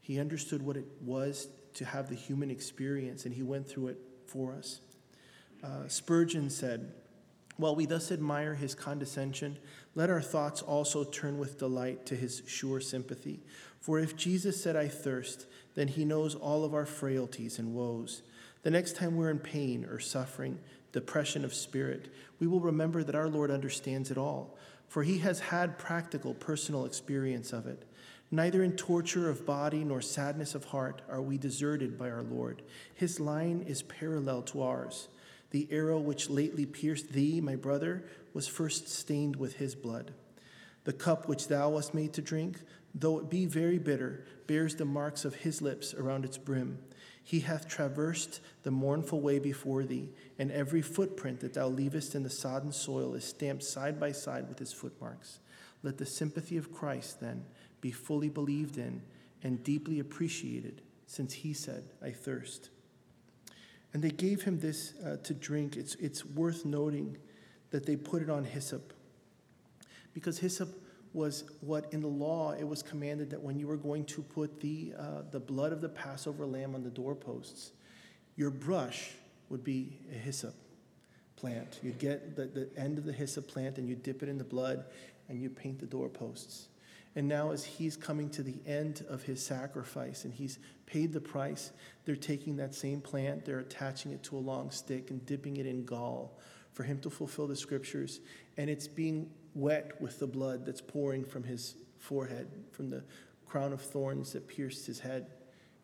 [0.00, 3.98] He understood what it was to have the human experience, and he went through it
[4.26, 4.80] for us.
[5.62, 6.92] Uh, Spurgeon said,
[7.56, 9.58] While we thus admire his condescension,
[9.94, 13.40] let our thoughts also turn with delight to his sure sympathy.
[13.80, 18.22] For if Jesus said, I thirst, then he knows all of our frailties and woes.
[18.62, 20.58] The next time we're in pain or suffering,
[20.92, 24.58] depression of spirit, we will remember that our Lord understands it all
[24.88, 27.84] for he has had practical personal experience of it.
[28.30, 32.62] Neither in torture of body nor sadness of heart are we deserted by our Lord.
[32.94, 35.08] His line is parallel to ours.
[35.50, 40.12] The arrow which lately pierced thee, my brother, was first stained with his blood.
[40.84, 42.60] The cup which thou wast made to drink,
[42.94, 46.78] though it be very bitter, bears the marks of his lips around its brim.
[47.28, 50.08] He hath traversed the mournful way before thee,
[50.38, 54.48] and every footprint that thou leavest in the sodden soil is stamped side by side
[54.48, 55.38] with his footmarks.
[55.82, 57.44] Let the sympathy of Christ, then,
[57.82, 59.02] be fully believed in
[59.42, 62.70] and deeply appreciated, since he said, I thirst.
[63.92, 65.76] And they gave him this uh, to drink.
[65.76, 67.18] It's, it's worth noting
[67.72, 68.94] that they put it on hyssop,
[70.14, 70.70] because hyssop
[71.12, 74.60] was what in the law it was commanded that when you were going to put
[74.60, 77.72] the, uh, the blood of the Passover lamb on the doorposts,
[78.36, 79.12] your brush
[79.48, 80.54] would be a hyssop
[81.36, 81.78] plant.
[81.82, 84.44] You'd get the, the end of the hyssop plant and you dip it in the
[84.44, 84.84] blood
[85.28, 86.68] and you paint the doorposts.
[87.16, 91.20] And now, as he's coming to the end of his sacrifice and he's paid the
[91.20, 91.72] price,
[92.04, 95.66] they're taking that same plant, they're attaching it to a long stick and dipping it
[95.66, 96.38] in gall
[96.72, 98.20] for him to fulfill the scriptures.
[98.56, 103.02] And it's being wet with the blood that's pouring from his forehead, from the
[103.46, 105.26] crown of thorns that pierced his head.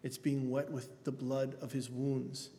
[0.03, 2.51] It's being wet with the blood of his wounds.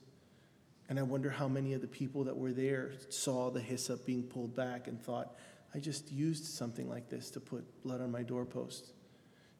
[0.89, 4.23] And I wonder how many of the people that were there saw the hyssop being
[4.23, 5.35] pulled back and thought,
[5.73, 8.93] I just used something like this to put blood on my doorpost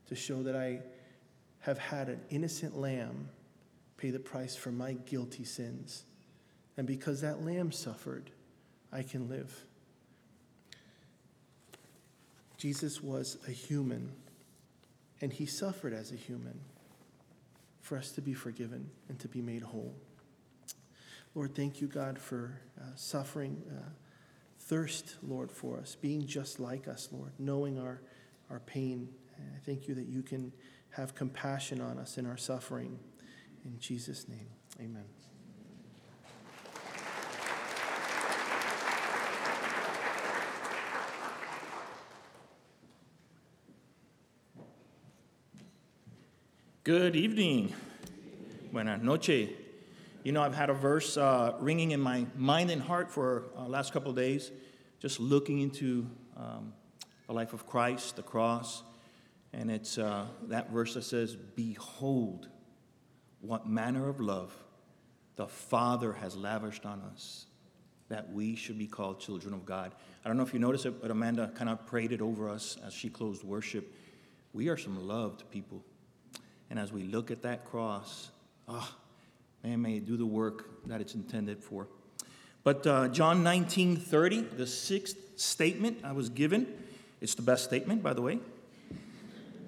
[0.08, 0.82] to show that I
[1.60, 3.30] have had an innocent lamb
[3.98, 6.06] pay the price for my guilty sins.
[6.78, 8.30] And because that lamb suffered,
[8.92, 9.66] I can live.
[12.66, 14.12] Jesus was a human,
[15.22, 16.60] and he suffered as a human
[17.80, 19.94] for us to be forgiven and to be made whole.
[21.36, 23.90] Lord, thank you, God, for uh, suffering, uh,
[24.62, 28.02] thirst, Lord, for us, being just like us, Lord, knowing our,
[28.50, 29.10] our pain.
[29.38, 30.52] And I thank you that you can
[30.90, 32.98] have compassion on us in our suffering.
[33.64, 34.48] In Jesus' name,
[34.82, 35.15] amen.
[46.86, 47.74] Good evening.
[48.72, 49.50] Buenas noches.
[50.24, 53.64] You know, I've had a verse uh, ringing in my mind and heart for uh,
[53.64, 54.52] last couple of days,
[55.00, 56.06] just looking into
[56.38, 56.74] um,
[57.26, 58.84] the life of Christ, the cross,
[59.52, 62.50] and it's uh, that verse that says, "Behold,
[63.42, 64.56] what manner of love
[65.38, 67.48] the Father has lavished on us,
[68.10, 71.02] that we should be called children of God." I don't know if you noticed it,
[71.02, 73.92] but Amanda kind of prayed it over us as she closed worship.
[74.54, 75.84] We are some loved people.
[76.70, 78.30] And as we look at that cross,
[78.68, 81.88] ah, oh, man, may it do the work that it's intended for.
[82.64, 86.68] But uh, John 19 30, the sixth statement I was given,
[87.22, 88.40] it's the best statement, by the way.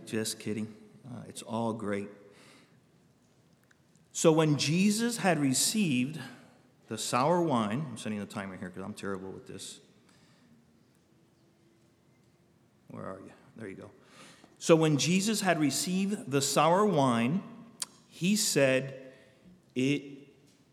[0.06, 0.74] Just kidding.
[1.06, 2.08] Uh, it's all great.
[4.14, 6.20] So when Jesus had received
[6.88, 9.80] the sour wine, I'm setting the timer here because I'm terrible with this.
[12.88, 13.32] Where are you?
[13.58, 13.92] There you go.
[14.60, 17.44] So when Jesus had received the sour wine,
[18.10, 18.96] he said,
[19.76, 20.04] It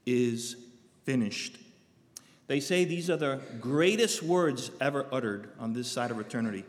[0.07, 0.57] is
[1.05, 1.59] finished.
[2.47, 6.64] They say these are the greatest words ever uttered on this side of eternity.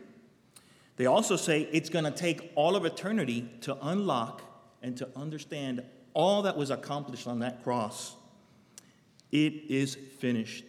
[0.96, 4.42] They also say it's going to take all of eternity to unlock
[4.82, 5.82] and to understand
[6.14, 8.16] all that was accomplished on that cross.
[9.30, 10.64] It is finished.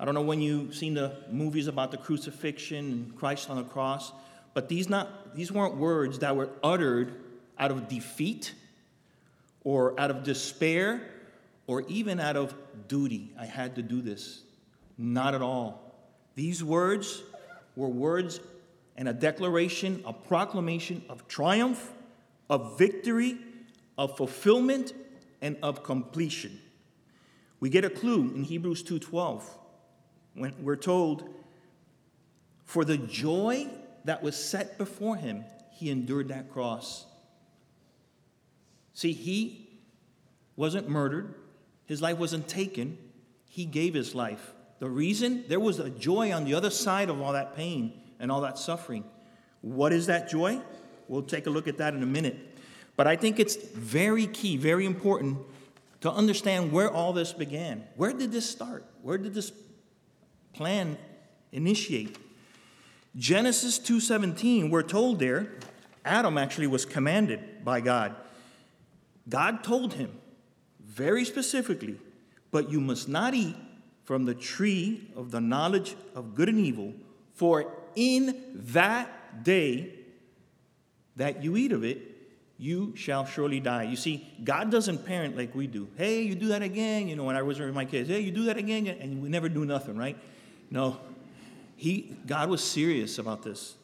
[0.00, 3.64] I don't know when you've seen the movies about the crucifixion and Christ on the
[3.64, 4.12] cross.
[4.54, 7.14] But these, not, these weren't words that were uttered
[7.58, 8.54] out of defeat
[9.64, 11.02] or out of despair
[11.66, 12.54] or even out of
[12.88, 13.32] duty.
[13.38, 14.42] I had to do this.
[14.96, 15.94] Not at all.
[16.34, 17.22] These words
[17.76, 18.40] were words
[18.96, 21.92] and a declaration, a proclamation of triumph,
[22.50, 23.38] of victory,
[23.96, 24.92] of fulfillment,
[25.40, 26.60] and of completion.
[27.60, 29.44] We get a clue in Hebrews 2:12
[30.34, 31.28] when we're told,
[32.64, 33.68] "For the joy
[34.04, 37.06] that was set before him, he endured that cross.
[38.94, 39.68] See, he
[40.56, 41.34] wasn't murdered,
[41.86, 42.98] his life wasn't taken,
[43.48, 44.52] he gave his life.
[44.80, 48.30] The reason there was a joy on the other side of all that pain and
[48.30, 49.04] all that suffering.
[49.60, 50.60] What is that joy?
[51.08, 52.36] We'll take a look at that in a minute.
[52.96, 55.38] But I think it's very key, very important
[56.00, 57.84] to understand where all this began.
[57.96, 58.84] Where did this start?
[59.02, 59.52] Where did this
[60.52, 60.98] plan
[61.52, 62.16] initiate?
[63.16, 65.52] Genesis 2:17, we're told there,
[66.04, 68.14] Adam actually was commanded by God.
[69.28, 70.10] God told him
[70.80, 71.98] very specifically,
[72.50, 73.56] but you must not eat
[74.04, 76.94] from the tree of the knowledge of good and evil,
[77.34, 79.92] for in that day
[81.16, 81.98] that you eat of it,
[82.56, 83.84] you shall surely die.
[83.84, 85.88] You see, God doesn't parent like we do.
[85.96, 87.06] Hey, you do that again.
[87.06, 89.28] You know, when I was with my kids, hey, you do that again, and we
[89.28, 90.16] never do nothing, right?
[90.70, 90.98] No,
[91.78, 93.76] he, God was serious about this,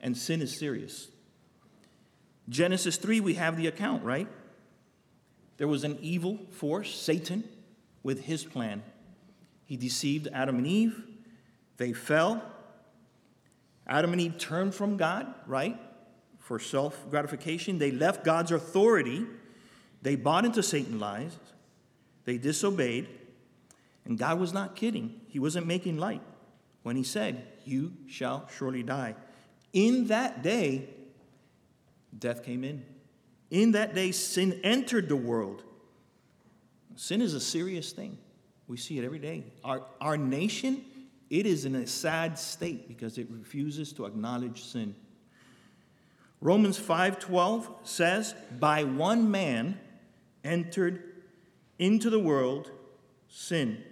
[0.00, 1.08] and sin is serious.
[2.48, 4.28] Genesis 3, we have the account, right?
[5.56, 7.42] There was an evil force, Satan,
[8.04, 8.84] with his plan.
[9.64, 11.02] He deceived Adam and Eve.
[11.76, 12.40] They fell.
[13.88, 15.76] Adam and Eve turned from God, right?
[16.38, 17.78] For self gratification.
[17.78, 19.26] They left God's authority.
[20.02, 21.36] They bought into Satan's lies.
[22.26, 23.08] They disobeyed.
[24.04, 26.22] And God was not kidding, He wasn't making light
[26.82, 29.14] when he said, You shall surely die.
[29.72, 30.88] In that day,
[32.18, 32.84] death came in.
[33.50, 35.62] In that day, sin entered the world.
[36.96, 38.18] Sin is a serious thing.
[38.66, 39.44] We see it every day.
[39.64, 40.84] Our, our nation,
[41.30, 44.94] it is in a sad state because it refuses to acknowledge sin.
[46.40, 49.80] Romans 5:12 says, "By one man
[50.44, 51.02] entered
[51.78, 52.70] into the world
[53.28, 53.82] sin,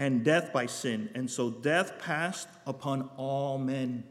[0.00, 1.10] and death by sin.
[1.14, 4.02] And so death passed upon all men.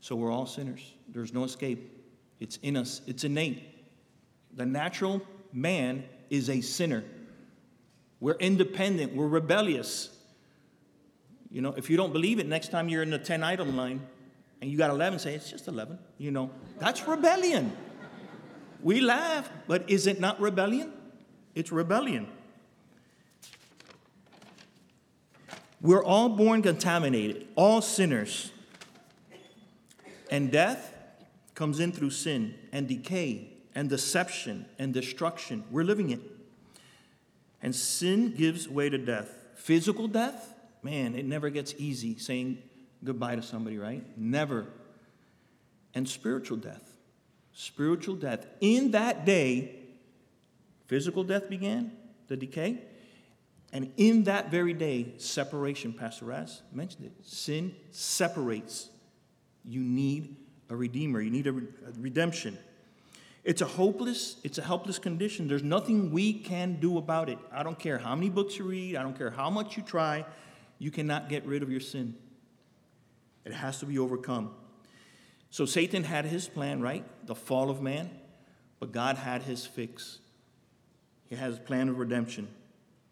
[0.00, 0.92] So we're all sinners.
[1.08, 1.90] There's no escape.
[2.38, 3.62] It's in us, it's innate.
[4.54, 5.22] The natural
[5.52, 7.02] man is a sinner.
[8.20, 10.10] We're independent, we're rebellious.
[11.50, 14.06] You know, if you don't believe it, next time you're in the 10 item line
[14.60, 15.98] and you got 11, say, it's just 11.
[16.18, 17.74] You know, that's rebellion.
[18.82, 20.92] We laugh, but is it not rebellion?
[21.54, 22.28] It's rebellion.
[25.80, 28.52] We're all born contaminated, all sinners.
[30.30, 30.94] And death
[31.54, 35.64] comes in through sin and decay and deception and destruction.
[35.70, 36.20] We're living it.
[37.62, 39.30] And sin gives way to death.
[39.56, 42.62] Physical death, man, it never gets easy saying
[43.04, 44.04] goodbye to somebody, right?
[44.16, 44.66] Never.
[45.94, 46.96] And spiritual death.
[47.52, 48.46] Spiritual death.
[48.60, 49.76] In that day,
[50.86, 51.92] physical death began,
[52.28, 52.82] the decay.
[53.72, 57.12] And in that very day, separation, Pastor Raz mentioned it.
[57.22, 58.88] Sin separates.
[59.64, 60.36] You need
[60.68, 62.56] a redeemer, you need a, re- a redemption.
[63.42, 65.48] It's a hopeless, it's a helpless condition.
[65.48, 67.38] There's nothing we can do about it.
[67.50, 70.24] I don't care how many books you read, I don't care how much you try,
[70.78, 72.14] you cannot get rid of your sin.
[73.44, 74.50] It has to be overcome.
[75.50, 77.04] So Satan had his plan, right?
[77.26, 78.10] The fall of man,
[78.78, 80.20] but God had his fix.
[81.26, 82.48] He has a plan of redemption.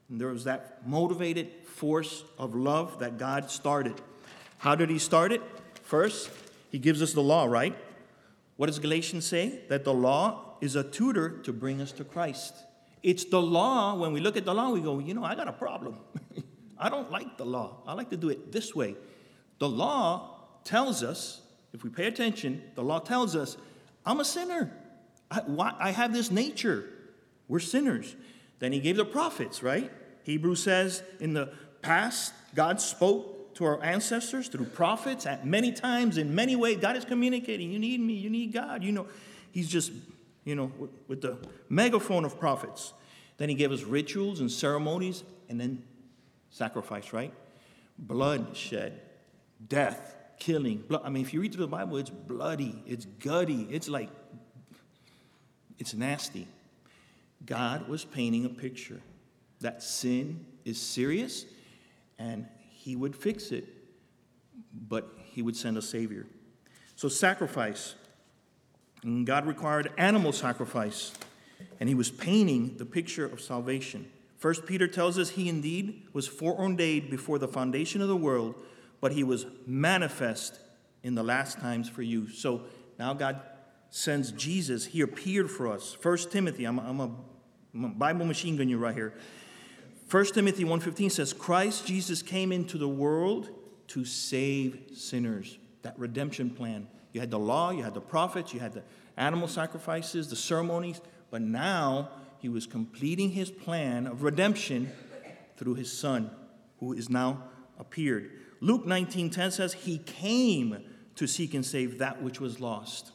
[0.09, 4.01] And there was that motivated force of love that God started.
[4.59, 5.43] How did he start it?
[5.83, 6.31] First,
[6.71, 7.77] he gives us the law, right?
[8.57, 9.61] What does Galatians say?
[9.69, 12.55] That the law is a tutor to bring us to Christ.
[13.03, 15.47] It's the law, when we look at the law, we go, you know, I got
[15.47, 15.99] a problem.
[16.79, 17.83] I don't like the law.
[17.87, 18.97] I like to do it this way.
[19.59, 21.41] The law tells us,
[21.73, 23.57] if we pay attention, the law tells us,
[24.05, 24.73] I'm a sinner.
[25.31, 26.85] I, why, I have this nature.
[27.47, 28.17] We're sinners.
[28.59, 29.91] Then he gave the prophets, right?
[30.25, 31.53] Hebrews says, in the
[31.83, 36.79] past, God spoke to our ancestors through prophets at many times, in many ways.
[36.79, 37.73] God is communicating.
[37.73, 38.15] You need me.
[38.15, 38.85] You need God.
[38.85, 39.07] You know,
[39.53, 39.93] he's just,
[40.45, 40.73] you know,
[41.07, 41.39] with, the
[41.69, 42.93] megaphone of prophets.
[43.37, 45.83] Then he gave us rituals and ceremonies, and then
[46.51, 47.33] sacrifice, right?
[47.99, 49.01] Blood shed,
[49.69, 50.79] death, killing.
[50.89, 51.03] Blood.
[51.05, 54.11] I mean, if you read through the Bible, it's bloody, it's gutty, it's like,
[55.79, 56.47] it's nasty.
[57.45, 59.01] God was painting a picture
[59.61, 61.47] that sin is serious
[62.19, 63.67] and he would fix it,
[64.73, 66.27] but he would send a savior.
[66.97, 67.95] So, sacrifice.
[69.05, 71.13] And God required animal sacrifice,
[71.79, 74.11] and he was painting the picture of salvation.
[74.39, 78.55] First Peter tells us he indeed was foreordained before the foundation of the world,
[79.01, 80.59] but he was manifest
[81.03, 82.29] in the last times for you.
[82.29, 82.63] So
[82.99, 83.41] now God
[83.91, 84.87] sends Jesus.
[84.87, 85.95] He appeared for us.
[85.95, 89.15] First Timothy, I'm, a, I'm a Bible machine gun you right here.
[90.07, 93.51] First Timothy 1.15 says, Christ Jesus came into the world
[93.89, 95.59] to save sinners.
[95.83, 96.89] That redemption plan.
[97.13, 98.83] You had the law, you had the prophets, you had the
[99.17, 104.91] animal sacrifices, the ceremonies, but now he was completing his plan of redemption
[105.57, 106.31] through his son,
[106.81, 107.43] who is now
[107.79, 108.31] appeared.
[108.61, 110.85] Luke 19:10 says, He came
[111.17, 113.13] to seek and save that which was lost.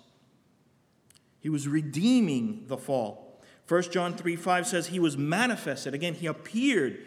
[1.44, 3.42] He was redeeming the fall.
[3.68, 5.94] 1 John 3 5 says he was manifested.
[5.94, 7.00] Again, he appeared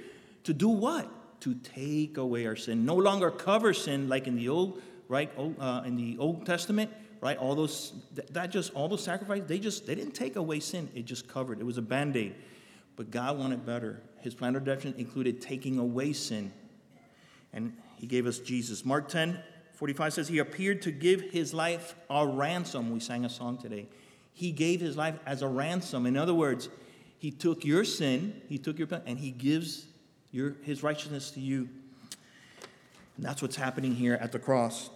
[0.45, 1.09] to do what?
[1.41, 2.85] To take away our sin.
[2.85, 5.33] No longer cover sin like in the old, right?
[5.39, 6.91] Uh, in the Old Testament,
[7.23, 7.39] right?
[7.39, 7.95] All those
[8.31, 10.91] that just all those sacrifices, they just they didn't take away sin.
[10.95, 11.59] It just covered.
[11.59, 12.35] It was a band-aid.
[12.95, 14.03] But God wanted better.
[14.21, 16.53] His plan of redemption included taking away sin.
[17.55, 18.85] And he gave us Jesus.
[18.85, 19.41] Mark 10,
[19.73, 22.91] 45 says, He appeared to give his life a ransom.
[22.91, 23.87] We sang a song today.
[24.37, 26.05] He gave his life as a ransom.
[26.05, 26.69] In other words,
[27.19, 29.87] he took your sin, he took your and he gives
[30.31, 31.71] your, his righteousness to you.
[33.17, 34.91] And that's what's happening here at the cross.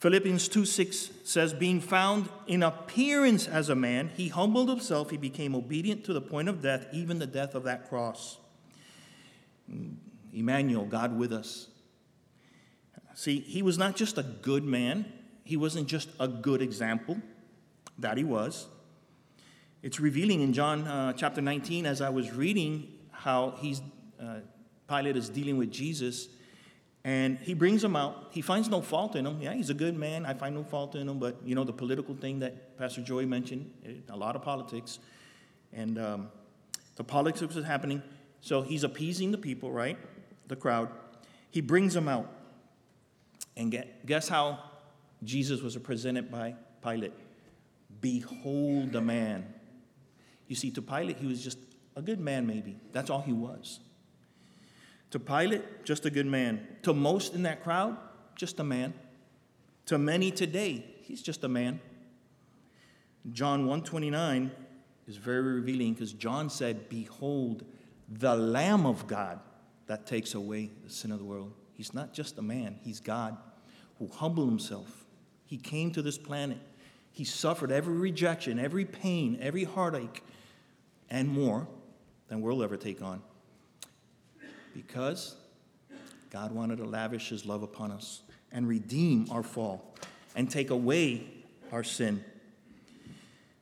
[0.00, 5.18] Philippians 2 6 says, Being found in appearance as a man, he humbled himself, he
[5.18, 8.38] became obedient to the point of death, even the death of that cross.
[9.72, 9.94] Mm,
[10.32, 11.68] Emmanuel, God with us.
[13.14, 15.12] See, he was not just a good man,
[15.44, 17.18] he wasn't just a good example,
[17.98, 18.66] that he was.
[19.82, 23.82] It's revealing in John uh, chapter 19 as I was reading how he's,
[24.20, 24.36] uh,
[24.88, 26.28] Pilate is dealing with Jesus
[27.04, 28.28] and he brings him out.
[28.30, 29.40] He finds no fault in him.
[29.40, 30.24] Yeah, he's a good man.
[30.24, 31.18] I find no fault in him.
[31.18, 35.00] But, you know, the political thing that Pastor Joey mentioned, eh, a lot of politics.
[35.74, 36.28] And um,
[36.96, 38.02] the politics is happening.
[38.40, 39.98] So he's appeasing the people, right?
[40.48, 40.90] The crowd.
[41.50, 42.30] He brings him out.
[43.54, 44.58] And guess how
[45.22, 47.12] Jesus was presented by Pilate?
[48.04, 49.46] Behold the man.
[50.46, 51.56] You see, to Pilate, he was just
[51.96, 52.76] a good man, maybe.
[52.92, 53.80] That's all he was.
[55.12, 56.68] To Pilate, just a good man.
[56.82, 57.96] To most in that crowd,
[58.36, 58.92] just a man.
[59.86, 61.80] To many today, he's just a man.
[63.32, 64.50] John 129
[65.08, 67.64] is very revealing because John said, Behold,
[68.06, 69.40] the Lamb of God
[69.86, 71.54] that takes away the sin of the world.
[71.72, 73.38] He's not just a man, he's God
[73.98, 75.06] who humbled himself.
[75.46, 76.58] He came to this planet.
[77.14, 80.22] He suffered every rejection, every pain, every heartache,
[81.08, 81.66] and more
[82.28, 83.22] than we'll ever take on
[84.74, 85.36] because
[86.30, 89.94] God wanted to lavish his love upon us and redeem our fall
[90.34, 91.28] and take away
[91.70, 92.24] our sin.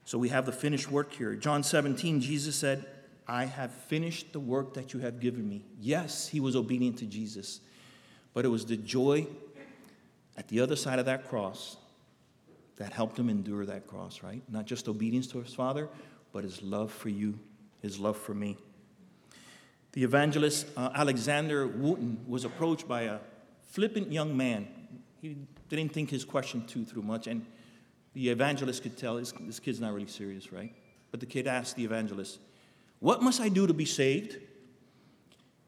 [0.07, 1.34] So we have the finished work here.
[1.34, 2.86] John 17, Jesus said,
[3.28, 5.66] I have finished the work that you have given me.
[5.78, 7.61] Yes, he was obedient to Jesus,
[8.32, 9.26] but it was the joy
[10.38, 11.76] at the other side of that cross
[12.83, 14.43] that helped him endure that cross, right?
[14.49, 15.89] Not just obedience to his Father,
[16.33, 17.39] but his love for you,
[17.80, 18.57] his love for me.
[19.93, 23.18] The evangelist uh, Alexander Wooten was approached by a
[23.70, 24.66] flippant young man.
[25.20, 25.37] He
[25.68, 27.47] didn't think his question too through much, and
[28.14, 30.74] the evangelist could tell this, this kid's not really serious, right?
[31.12, 32.41] But the kid asked the evangelist,
[32.99, 34.39] What must I do to be saved?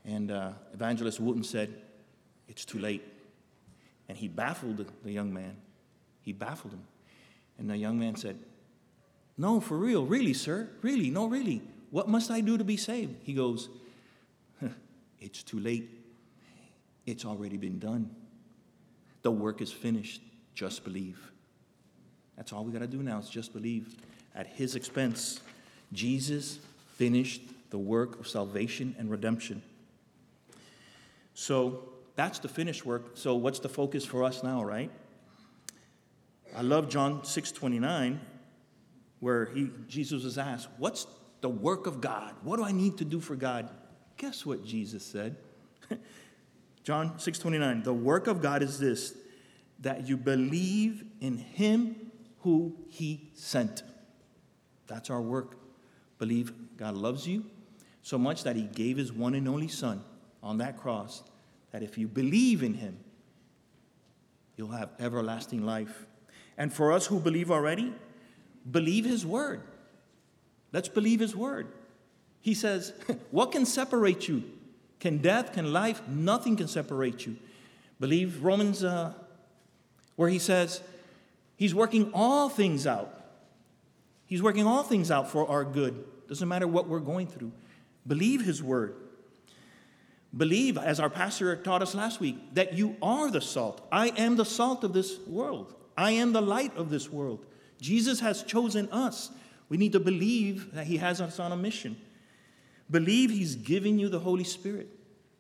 [0.05, 1.81] And uh, evangelist Wooten said,
[2.49, 3.05] It's too late.
[4.09, 5.59] And he baffled the young man.
[6.23, 6.83] He baffled him.
[7.59, 8.39] And the young man said,
[9.37, 11.63] No, for real, really, sir, really, no, really.
[11.91, 13.17] What must I do to be saved?
[13.23, 13.69] He goes,
[15.21, 15.89] It's too late.
[17.07, 18.11] It's already been done.
[19.23, 20.21] The work is finished.
[20.55, 21.19] Just believe.
[22.37, 23.97] That's all we got to do now is just believe.
[24.35, 25.41] At his expense,
[25.93, 26.59] Jesus
[26.97, 29.63] finished the work of salvation and redemption.
[31.35, 33.13] So that's the finished work.
[33.15, 34.91] So what's the focus for us now, right?
[36.55, 38.21] I love John 6:29
[39.21, 41.07] where he Jesus was asked, "What's
[41.41, 42.35] the work of God?
[42.43, 43.69] What do I need to do for God?"
[44.17, 45.37] Guess what Jesus said?
[46.85, 49.17] John 6:29, "The work of God is this,
[49.81, 53.83] that you believe in him who he sent."
[54.87, 55.57] That's our work.
[56.19, 57.45] Believe God loves you
[58.03, 60.05] so much that he gave his one and only son
[60.43, 61.23] on that cross
[61.73, 62.99] that if you believe in him,
[64.57, 66.07] you'll have everlasting life.
[66.57, 67.93] And for us who believe already,
[68.71, 69.63] believe his word.
[70.73, 71.69] Let's believe his word.
[72.41, 72.93] He says,
[73.31, 74.45] What can separate you?
[75.01, 76.07] Can death, can life?
[76.09, 77.37] Nothing can separate you.
[78.01, 79.13] Believe Romans, uh,
[80.17, 80.81] where he says,
[81.57, 83.25] He's working all things out.
[84.27, 86.05] He's working all things out for our good.
[86.29, 87.53] Doesn't matter what we're going through.
[88.07, 88.97] Believe his word.
[90.37, 93.87] Believe, as our pastor taught us last week, that you are the salt.
[93.93, 95.75] I am the salt of this world.
[95.97, 97.47] I am the light of this world.
[97.81, 99.31] Jesus has chosen us.
[99.69, 101.97] We need to believe that He has us on a mission.
[102.91, 104.89] Believe He's giving you the Holy Spirit.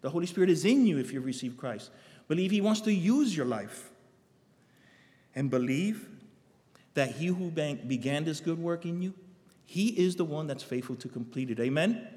[0.00, 1.90] The Holy Spirit is in you if you receive Christ.
[2.28, 3.90] Believe He wants to use your life.
[5.34, 6.08] And believe
[6.94, 9.14] that He who began this good work in you,
[9.66, 11.60] He is the one that's faithful to complete it.
[11.60, 12.08] Amen?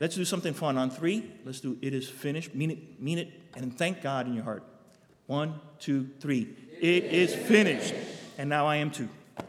[0.00, 0.78] Let's do something fun.
[0.78, 2.54] On three, let's do it is finished.
[2.54, 4.64] Mean it, mean it, and thank God in your heart.
[5.30, 6.48] One, two, three.
[6.80, 7.94] It is finished.
[8.36, 9.08] And now I am too.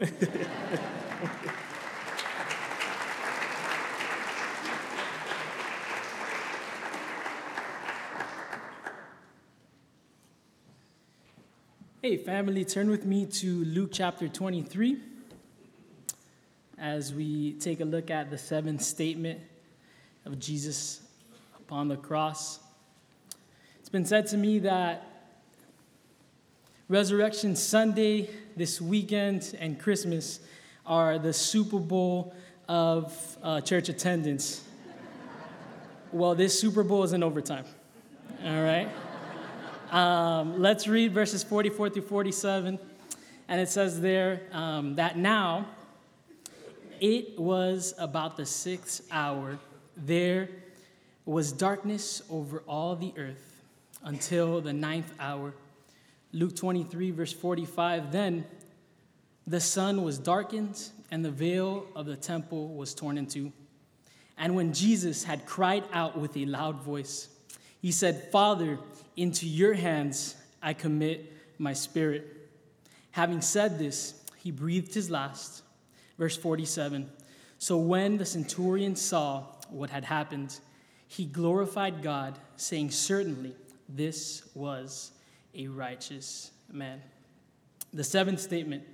[12.00, 14.98] Hey, family, turn with me to Luke chapter 23
[16.76, 19.38] as we take a look at the seventh statement
[20.26, 21.00] of Jesus
[21.56, 22.58] upon the cross.
[23.78, 25.11] It's been said to me that
[26.92, 30.40] Resurrection Sunday, this weekend, and Christmas
[30.84, 32.34] are the Super Bowl
[32.68, 34.62] of uh, church attendance.
[36.12, 37.64] well, this Super Bowl is in overtime.
[38.44, 38.90] All right?
[39.90, 42.78] Um, let's read verses 44 through 47.
[43.48, 45.68] And it says there um, that now
[47.00, 49.58] it was about the sixth hour.
[49.96, 50.50] There
[51.24, 53.62] was darkness over all the earth
[54.04, 55.54] until the ninth hour.
[56.34, 58.46] Luke 23, verse 45 Then
[59.46, 63.52] the sun was darkened, and the veil of the temple was torn in two.
[64.38, 67.28] And when Jesus had cried out with a loud voice,
[67.80, 68.78] he said, Father,
[69.16, 72.26] into your hands I commit my spirit.
[73.10, 75.62] Having said this, he breathed his last.
[76.18, 77.10] Verse 47
[77.58, 80.58] So when the centurion saw what had happened,
[81.08, 83.54] he glorified God, saying, Certainly
[83.86, 85.12] this was
[85.54, 87.02] a righteous man.
[87.92, 88.84] The seventh statement,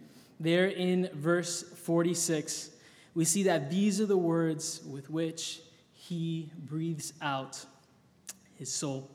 [0.40, 2.70] there in verse 46,
[3.14, 5.60] we see that these are the words with which
[5.92, 7.64] he breathes out
[8.56, 9.10] his soul.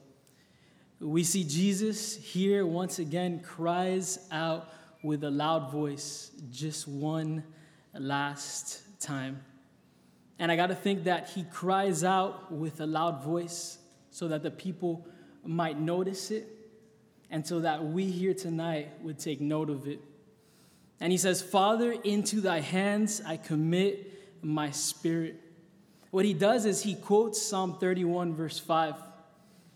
[1.00, 4.70] We see Jesus here once again cries out
[5.04, 7.44] with a loud voice just one
[7.94, 9.42] last time.
[10.40, 13.78] And I got to think that he cries out with a loud voice
[14.12, 15.06] so that the people
[15.46, 16.48] might notice it
[17.30, 20.00] and so that we here tonight would take note of it.
[21.00, 25.40] And he says, Father, into thy hands I commit my spirit.
[26.12, 28.96] What he does is he quotes Psalm 31, verse 5.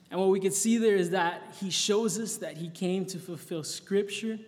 [0.09, 3.19] And what we can see there is that he shows us that he came to
[3.19, 4.39] fulfill scripture,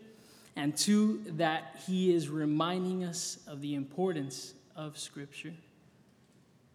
[0.55, 5.53] and two, that he is reminding us of the importance of scripture.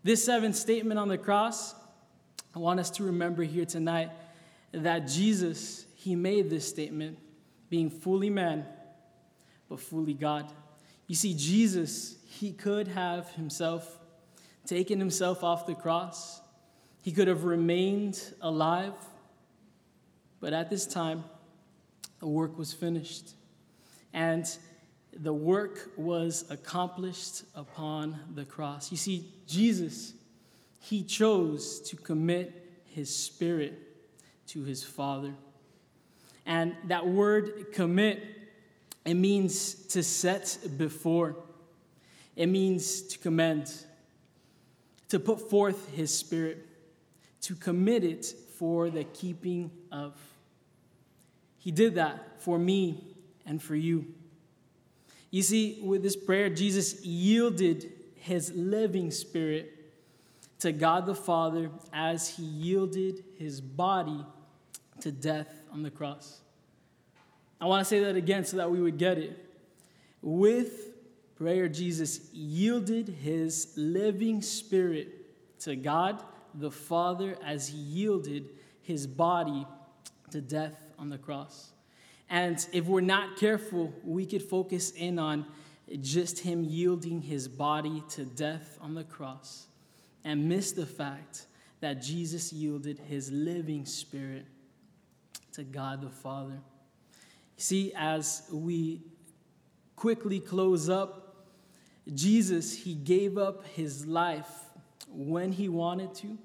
[0.03, 1.75] This seventh statement on the cross,
[2.55, 4.11] I want us to remember here tonight
[4.73, 7.17] that Jesus, he made this statement
[7.71, 8.67] being fully man,
[9.71, 10.53] but fully God.
[11.07, 14.01] You see, Jesus, he could have himself
[14.67, 16.43] taken himself off the cross,
[17.01, 18.93] he could have remained alive,
[20.41, 21.25] but at this time,
[22.21, 23.31] the work was finished.
[24.13, 24.47] And
[25.15, 28.91] the work was accomplished upon the cross.
[28.91, 30.13] You see, Jesus,
[30.81, 33.73] he chose to commit his spirit
[34.49, 35.33] to his Father.
[36.47, 38.23] And that word commit,
[39.05, 41.37] it means to set before,
[42.37, 43.73] it means to commend,
[45.09, 46.67] to put forth his spirit,
[47.43, 48.27] to commit it
[48.59, 50.15] for the keeping of.
[51.59, 53.17] He did that for me
[53.47, 54.07] and for you.
[55.31, 59.71] You see, with this prayer, Jesus yielded his living spirit
[60.61, 64.25] to God the Father as he yielded his body
[65.05, 66.41] to death on the cross.
[67.61, 69.39] I want to say that again so that we would get it.
[70.23, 70.95] With
[71.37, 76.25] prayer, Jesus yielded his living spirit to God
[76.55, 78.49] the Father as he yielded
[78.81, 79.67] his body
[80.31, 81.73] to death on the cross.
[82.31, 85.45] And if we're not careful, we could focus in on
[86.01, 89.67] just him yielding his body to death on the cross
[90.25, 91.45] and miss the fact
[91.81, 94.47] that Jesus yielded his living spirit
[95.55, 96.59] to God the Father.
[97.57, 99.03] See, as we
[99.97, 101.47] quickly close up,
[102.13, 104.51] Jesus, he gave up his life
[105.09, 106.37] when he wanted to.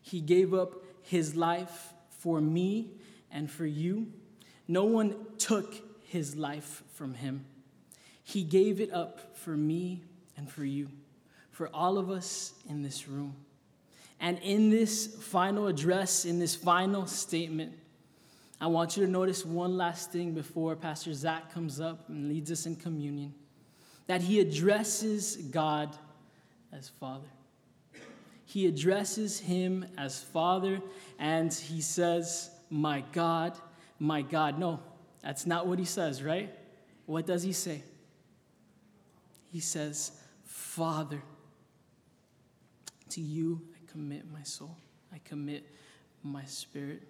[0.00, 2.92] He gave up his life for me
[3.30, 4.06] and for you.
[4.68, 5.74] No one took
[6.04, 7.44] his life from him.
[8.22, 10.02] He gave it up for me
[10.36, 10.88] and for you,
[11.50, 13.34] for all of us in this room.
[14.18, 17.74] And in this final address, in this final statement,
[18.60, 22.50] I want you to notice one last thing before Pastor Zach comes up and leads
[22.50, 23.34] us in communion
[24.06, 25.96] that he addresses God
[26.72, 27.28] as Father.
[28.44, 30.80] He addresses him as Father,
[31.18, 33.58] and he says, My God,
[33.98, 34.58] my God.
[34.58, 34.80] No,
[35.22, 36.50] that's not what he says, right?
[37.06, 37.82] What does he say?
[39.50, 40.12] He says,
[40.44, 41.20] Father,
[43.10, 44.76] to you I commit my soul,
[45.12, 45.64] I commit
[46.22, 47.02] my spirit.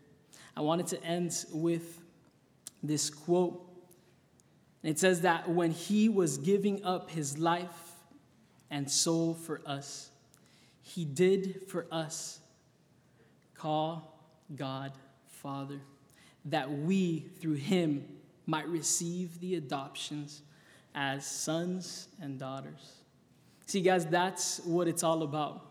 [0.57, 2.01] I wanted to end with
[2.83, 3.63] this quote.
[4.83, 7.93] It says that when he was giving up his life
[8.71, 10.11] and soul for us,
[10.83, 12.41] he did for us
[13.55, 14.21] call
[14.55, 14.93] God
[15.27, 15.81] Father
[16.47, 18.07] that we, through him,
[18.47, 20.43] might receive the adoptions
[20.95, 22.93] as sons and daughters.
[23.67, 25.67] See, guys, that's what it's all about.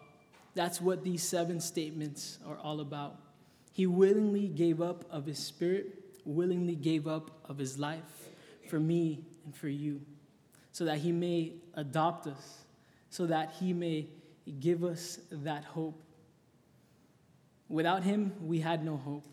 [0.54, 3.18] That's what these seven statements are all about.
[3.76, 8.30] He willingly gave up of his spirit, willingly gave up of his life
[8.70, 10.00] for me and for you,
[10.72, 12.60] so that he may adopt us,
[13.10, 14.08] so that he may
[14.62, 16.02] give us that hope.
[17.68, 19.26] Without him, we had no hope.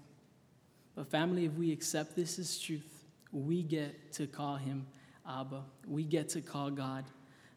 [0.97, 4.89] But, family, if we accept this as truth, we get to call him
[5.25, 5.63] Abba.
[5.87, 7.05] We get to call God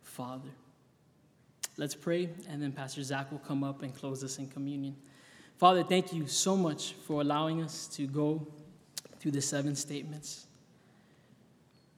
[0.03, 0.51] Father.
[1.77, 4.95] Let's pray, and then Pastor Zach will come up and close us in communion.
[5.57, 8.45] Father, thank you so much for allowing us to go
[9.19, 10.47] through the seven statements.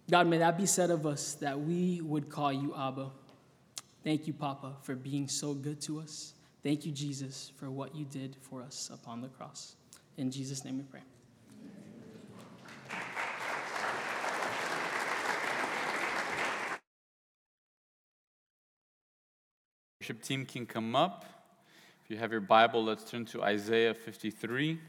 [0.10, 3.10] God, may that be said of us that we would call you Abba.
[4.03, 6.34] Thank you, Papa, for being so good to us.
[6.64, 9.76] Thank you, Jesus, for what you did for us upon the cross.
[10.18, 11.01] In Jesus' name we pray.
[19.99, 21.37] Worship team can come up.
[22.08, 24.80] If you have your Bible, let's turn to Isaiah 53.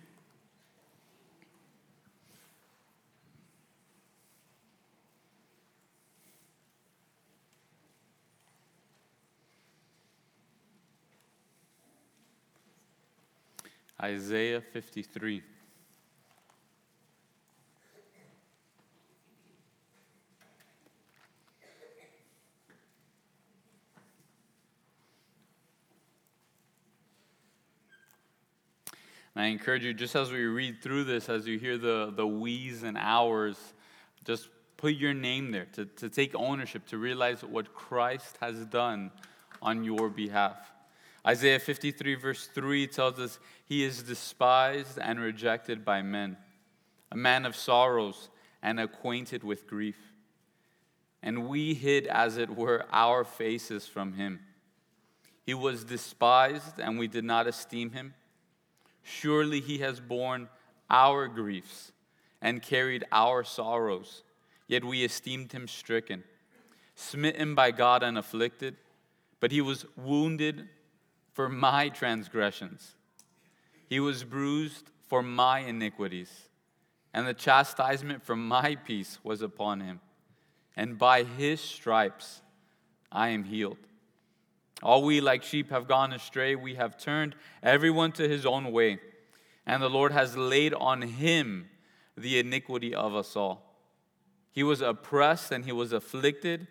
[14.00, 15.42] Isaiah 53.
[29.38, 32.26] And I encourage you, just as we read through this, as you hear the, the
[32.26, 33.56] we's and ours,
[34.24, 39.12] just put your name there, to, to take ownership, to realize what Christ has done
[39.62, 40.56] on your behalf.
[41.24, 46.36] Isaiah 53, verse 3 tells us, He is despised and rejected by men,
[47.12, 48.30] a man of sorrows
[48.60, 50.00] and acquainted with grief.
[51.22, 54.40] And we hid, as it were, our faces from Him.
[55.46, 58.14] He was despised, and we did not esteem him.
[59.02, 60.48] Surely he has borne
[60.90, 61.92] our griefs
[62.40, 64.22] and carried our sorrows,
[64.66, 66.24] yet we esteemed him stricken,
[66.94, 68.76] smitten by God and afflicted.
[69.40, 70.68] But he was wounded
[71.32, 72.94] for my transgressions,
[73.88, 76.48] he was bruised for my iniquities,
[77.14, 80.00] and the chastisement for my peace was upon him.
[80.76, 82.42] And by his stripes
[83.10, 83.87] I am healed.
[84.82, 86.54] All we like sheep have gone astray.
[86.54, 89.00] We have turned everyone to his own way.
[89.66, 91.68] And the Lord has laid on him
[92.16, 93.68] the iniquity of us all.
[94.50, 96.66] He was oppressed and he was afflicted,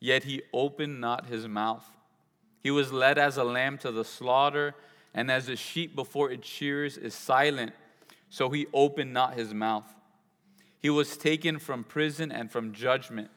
[0.00, 1.84] yet he opened not his mouth.
[2.62, 4.74] He was led as a lamb to the slaughter,
[5.12, 7.72] and as a sheep before its shears is silent,
[8.30, 9.94] so he opened not his mouth.
[10.80, 13.30] He was taken from prison and from judgment,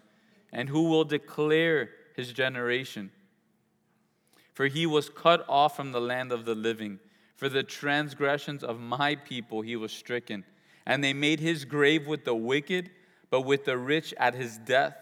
[0.51, 3.11] and who will declare his generation?
[4.57, 6.97] For he was cut off from the land of the living.
[7.35, 10.45] For the transgressions of my people he was stricken.
[10.83, 12.89] And they made his grave with the wicked,
[13.29, 14.97] but with the rich at his death,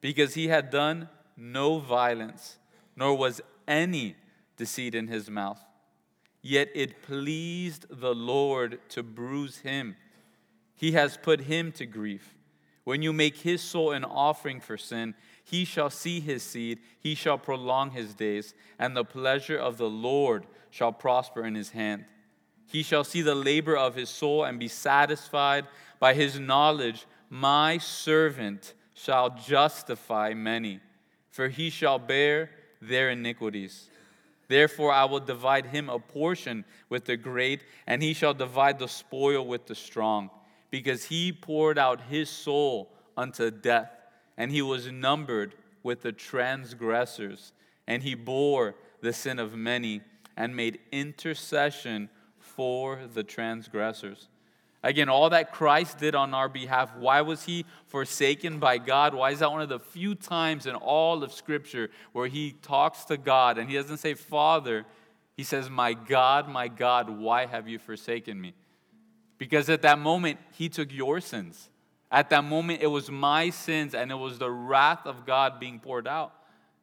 [0.00, 2.58] because he had done no violence,
[2.96, 4.16] nor was any
[4.56, 5.64] deceit in his mouth.
[6.42, 9.94] Yet it pleased the Lord to bruise him.
[10.74, 12.34] He has put him to grief.
[12.82, 15.14] When you make his soul an offering for sin,
[15.50, 19.88] he shall see his seed, he shall prolong his days, and the pleasure of the
[19.88, 22.04] Lord shall prosper in his hand.
[22.66, 25.64] He shall see the labor of his soul and be satisfied
[25.98, 27.06] by his knowledge.
[27.30, 30.80] My servant shall justify many,
[31.30, 32.50] for he shall bear
[32.82, 33.88] their iniquities.
[34.48, 38.88] Therefore, I will divide him a portion with the great, and he shall divide the
[38.88, 40.28] spoil with the strong,
[40.70, 43.97] because he poured out his soul unto death
[44.38, 47.52] and he was numbered with the transgressors,
[47.86, 50.00] and he bore the sin of many
[50.36, 52.08] and made intercession
[52.38, 54.28] for the transgressors.
[54.84, 59.12] Again, all that Christ did on our behalf, why was he forsaken by God?
[59.12, 63.04] Why is that one of the few times in all of Scripture where he talks
[63.06, 64.86] to God and he doesn't say, Father,
[65.36, 68.54] he says, My God, my God, why have you forsaken me?
[69.36, 71.70] Because at that moment, he took your sins.
[72.10, 75.78] At that moment, it was my sins and it was the wrath of God being
[75.78, 76.32] poured out.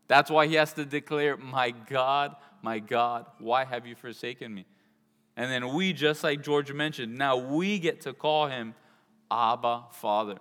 [0.07, 4.65] That's why he has to declare, My God, my God, why have you forsaken me?
[5.35, 8.75] And then we, just like George mentioned, now we get to call him
[9.29, 10.37] Abba, Father.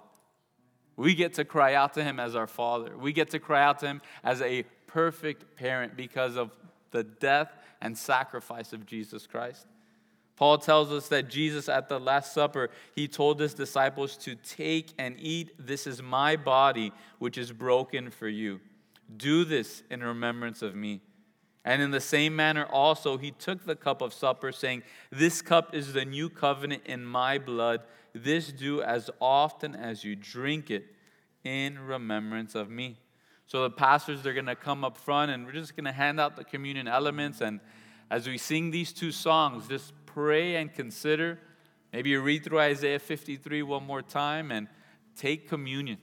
[0.97, 2.97] We get to cry out to him as our Father.
[2.97, 6.53] We get to cry out to him as a perfect parent because of
[6.93, 9.67] the death and sacrifice of Jesus Christ.
[10.37, 14.93] Paul tells us that Jesus at the Last Supper, he told his disciples to take
[14.99, 15.53] and eat.
[15.59, 18.61] This is my body, which is broken for you.
[19.17, 21.01] Do this in remembrance of me.
[21.65, 25.75] And in the same manner, also, he took the cup of supper, saying, This cup
[25.75, 27.81] is the new covenant in my blood.
[28.13, 30.85] This do as often as you drink it
[31.43, 32.99] in remembrance of me.
[33.47, 36.21] So the pastors, they're going to come up front, and we're just going to hand
[36.21, 37.41] out the communion elements.
[37.41, 37.61] And
[38.11, 41.41] as we sing these two songs, just pray and consider.
[41.93, 44.69] Maybe you read through Isaiah 53 one more time and
[45.17, 45.99] take communion.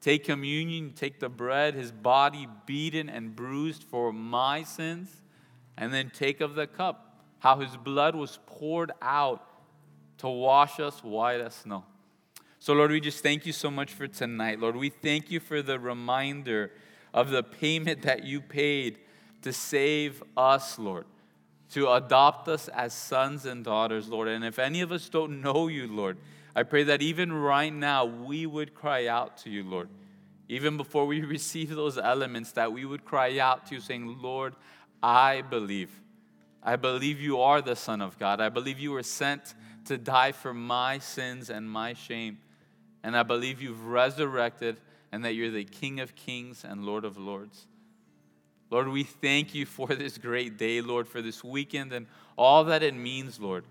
[0.00, 5.10] Take communion, take the bread, his body beaten and bruised for my sins,
[5.76, 9.44] and then take of the cup, how his blood was poured out
[10.18, 11.84] to wash us white as snow.
[12.60, 14.60] So, Lord, we just thank you so much for tonight.
[14.60, 16.70] Lord, we thank you for the reminder
[17.12, 18.98] of the payment that you paid
[19.42, 21.06] to save us, Lord
[21.70, 24.28] to adopt us as sons and daughters, Lord.
[24.28, 26.16] And if any of us don't know you, Lord,
[26.54, 29.88] I pray that even right now we would cry out to you, Lord.
[30.48, 34.54] Even before we receive those elements, that we would cry out to you, saying, Lord,
[35.02, 35.90] I believe.
[36.62, 38.40] I believe you are the Son of God.
[38.40, 39.54] I believe you were sent
[39.86, 42.38] to die for my sins and my shame.
[43.02, 44.80] And I believe you've resurrected
[45.12, 47.66] and that you're the King of kings and Lord of lords.
[48.70, 52.06] Lord, we thank you for this great day, Lord, for this weekend and
[52.36, 53.64] all that it means, Lord.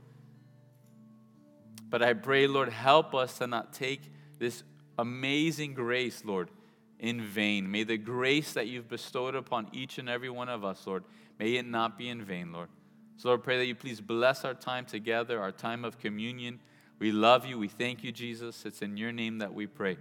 [1.90, 4.02] But I pray, Lord, help us to not take
[4.38, 4.64] this
[4.98, 6.52] amazing grace, Lord,
[7.00, 7.72] in vain.
[7.72, 11.04] May the grace that you've bestowed upon each and every one of us, Lord,
[11.40, 12.70] may it not be in vain, Lord.
[13.18, 16.60] So, Lord, pray that you please bless our time together, our time of communion.
[17.00, 17.58] We love you.
[17.58, 18.66] We thank you, Jesus.
[18.66, 19.98] It's in your name that we pray.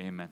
[0.00, 0.28] Amen.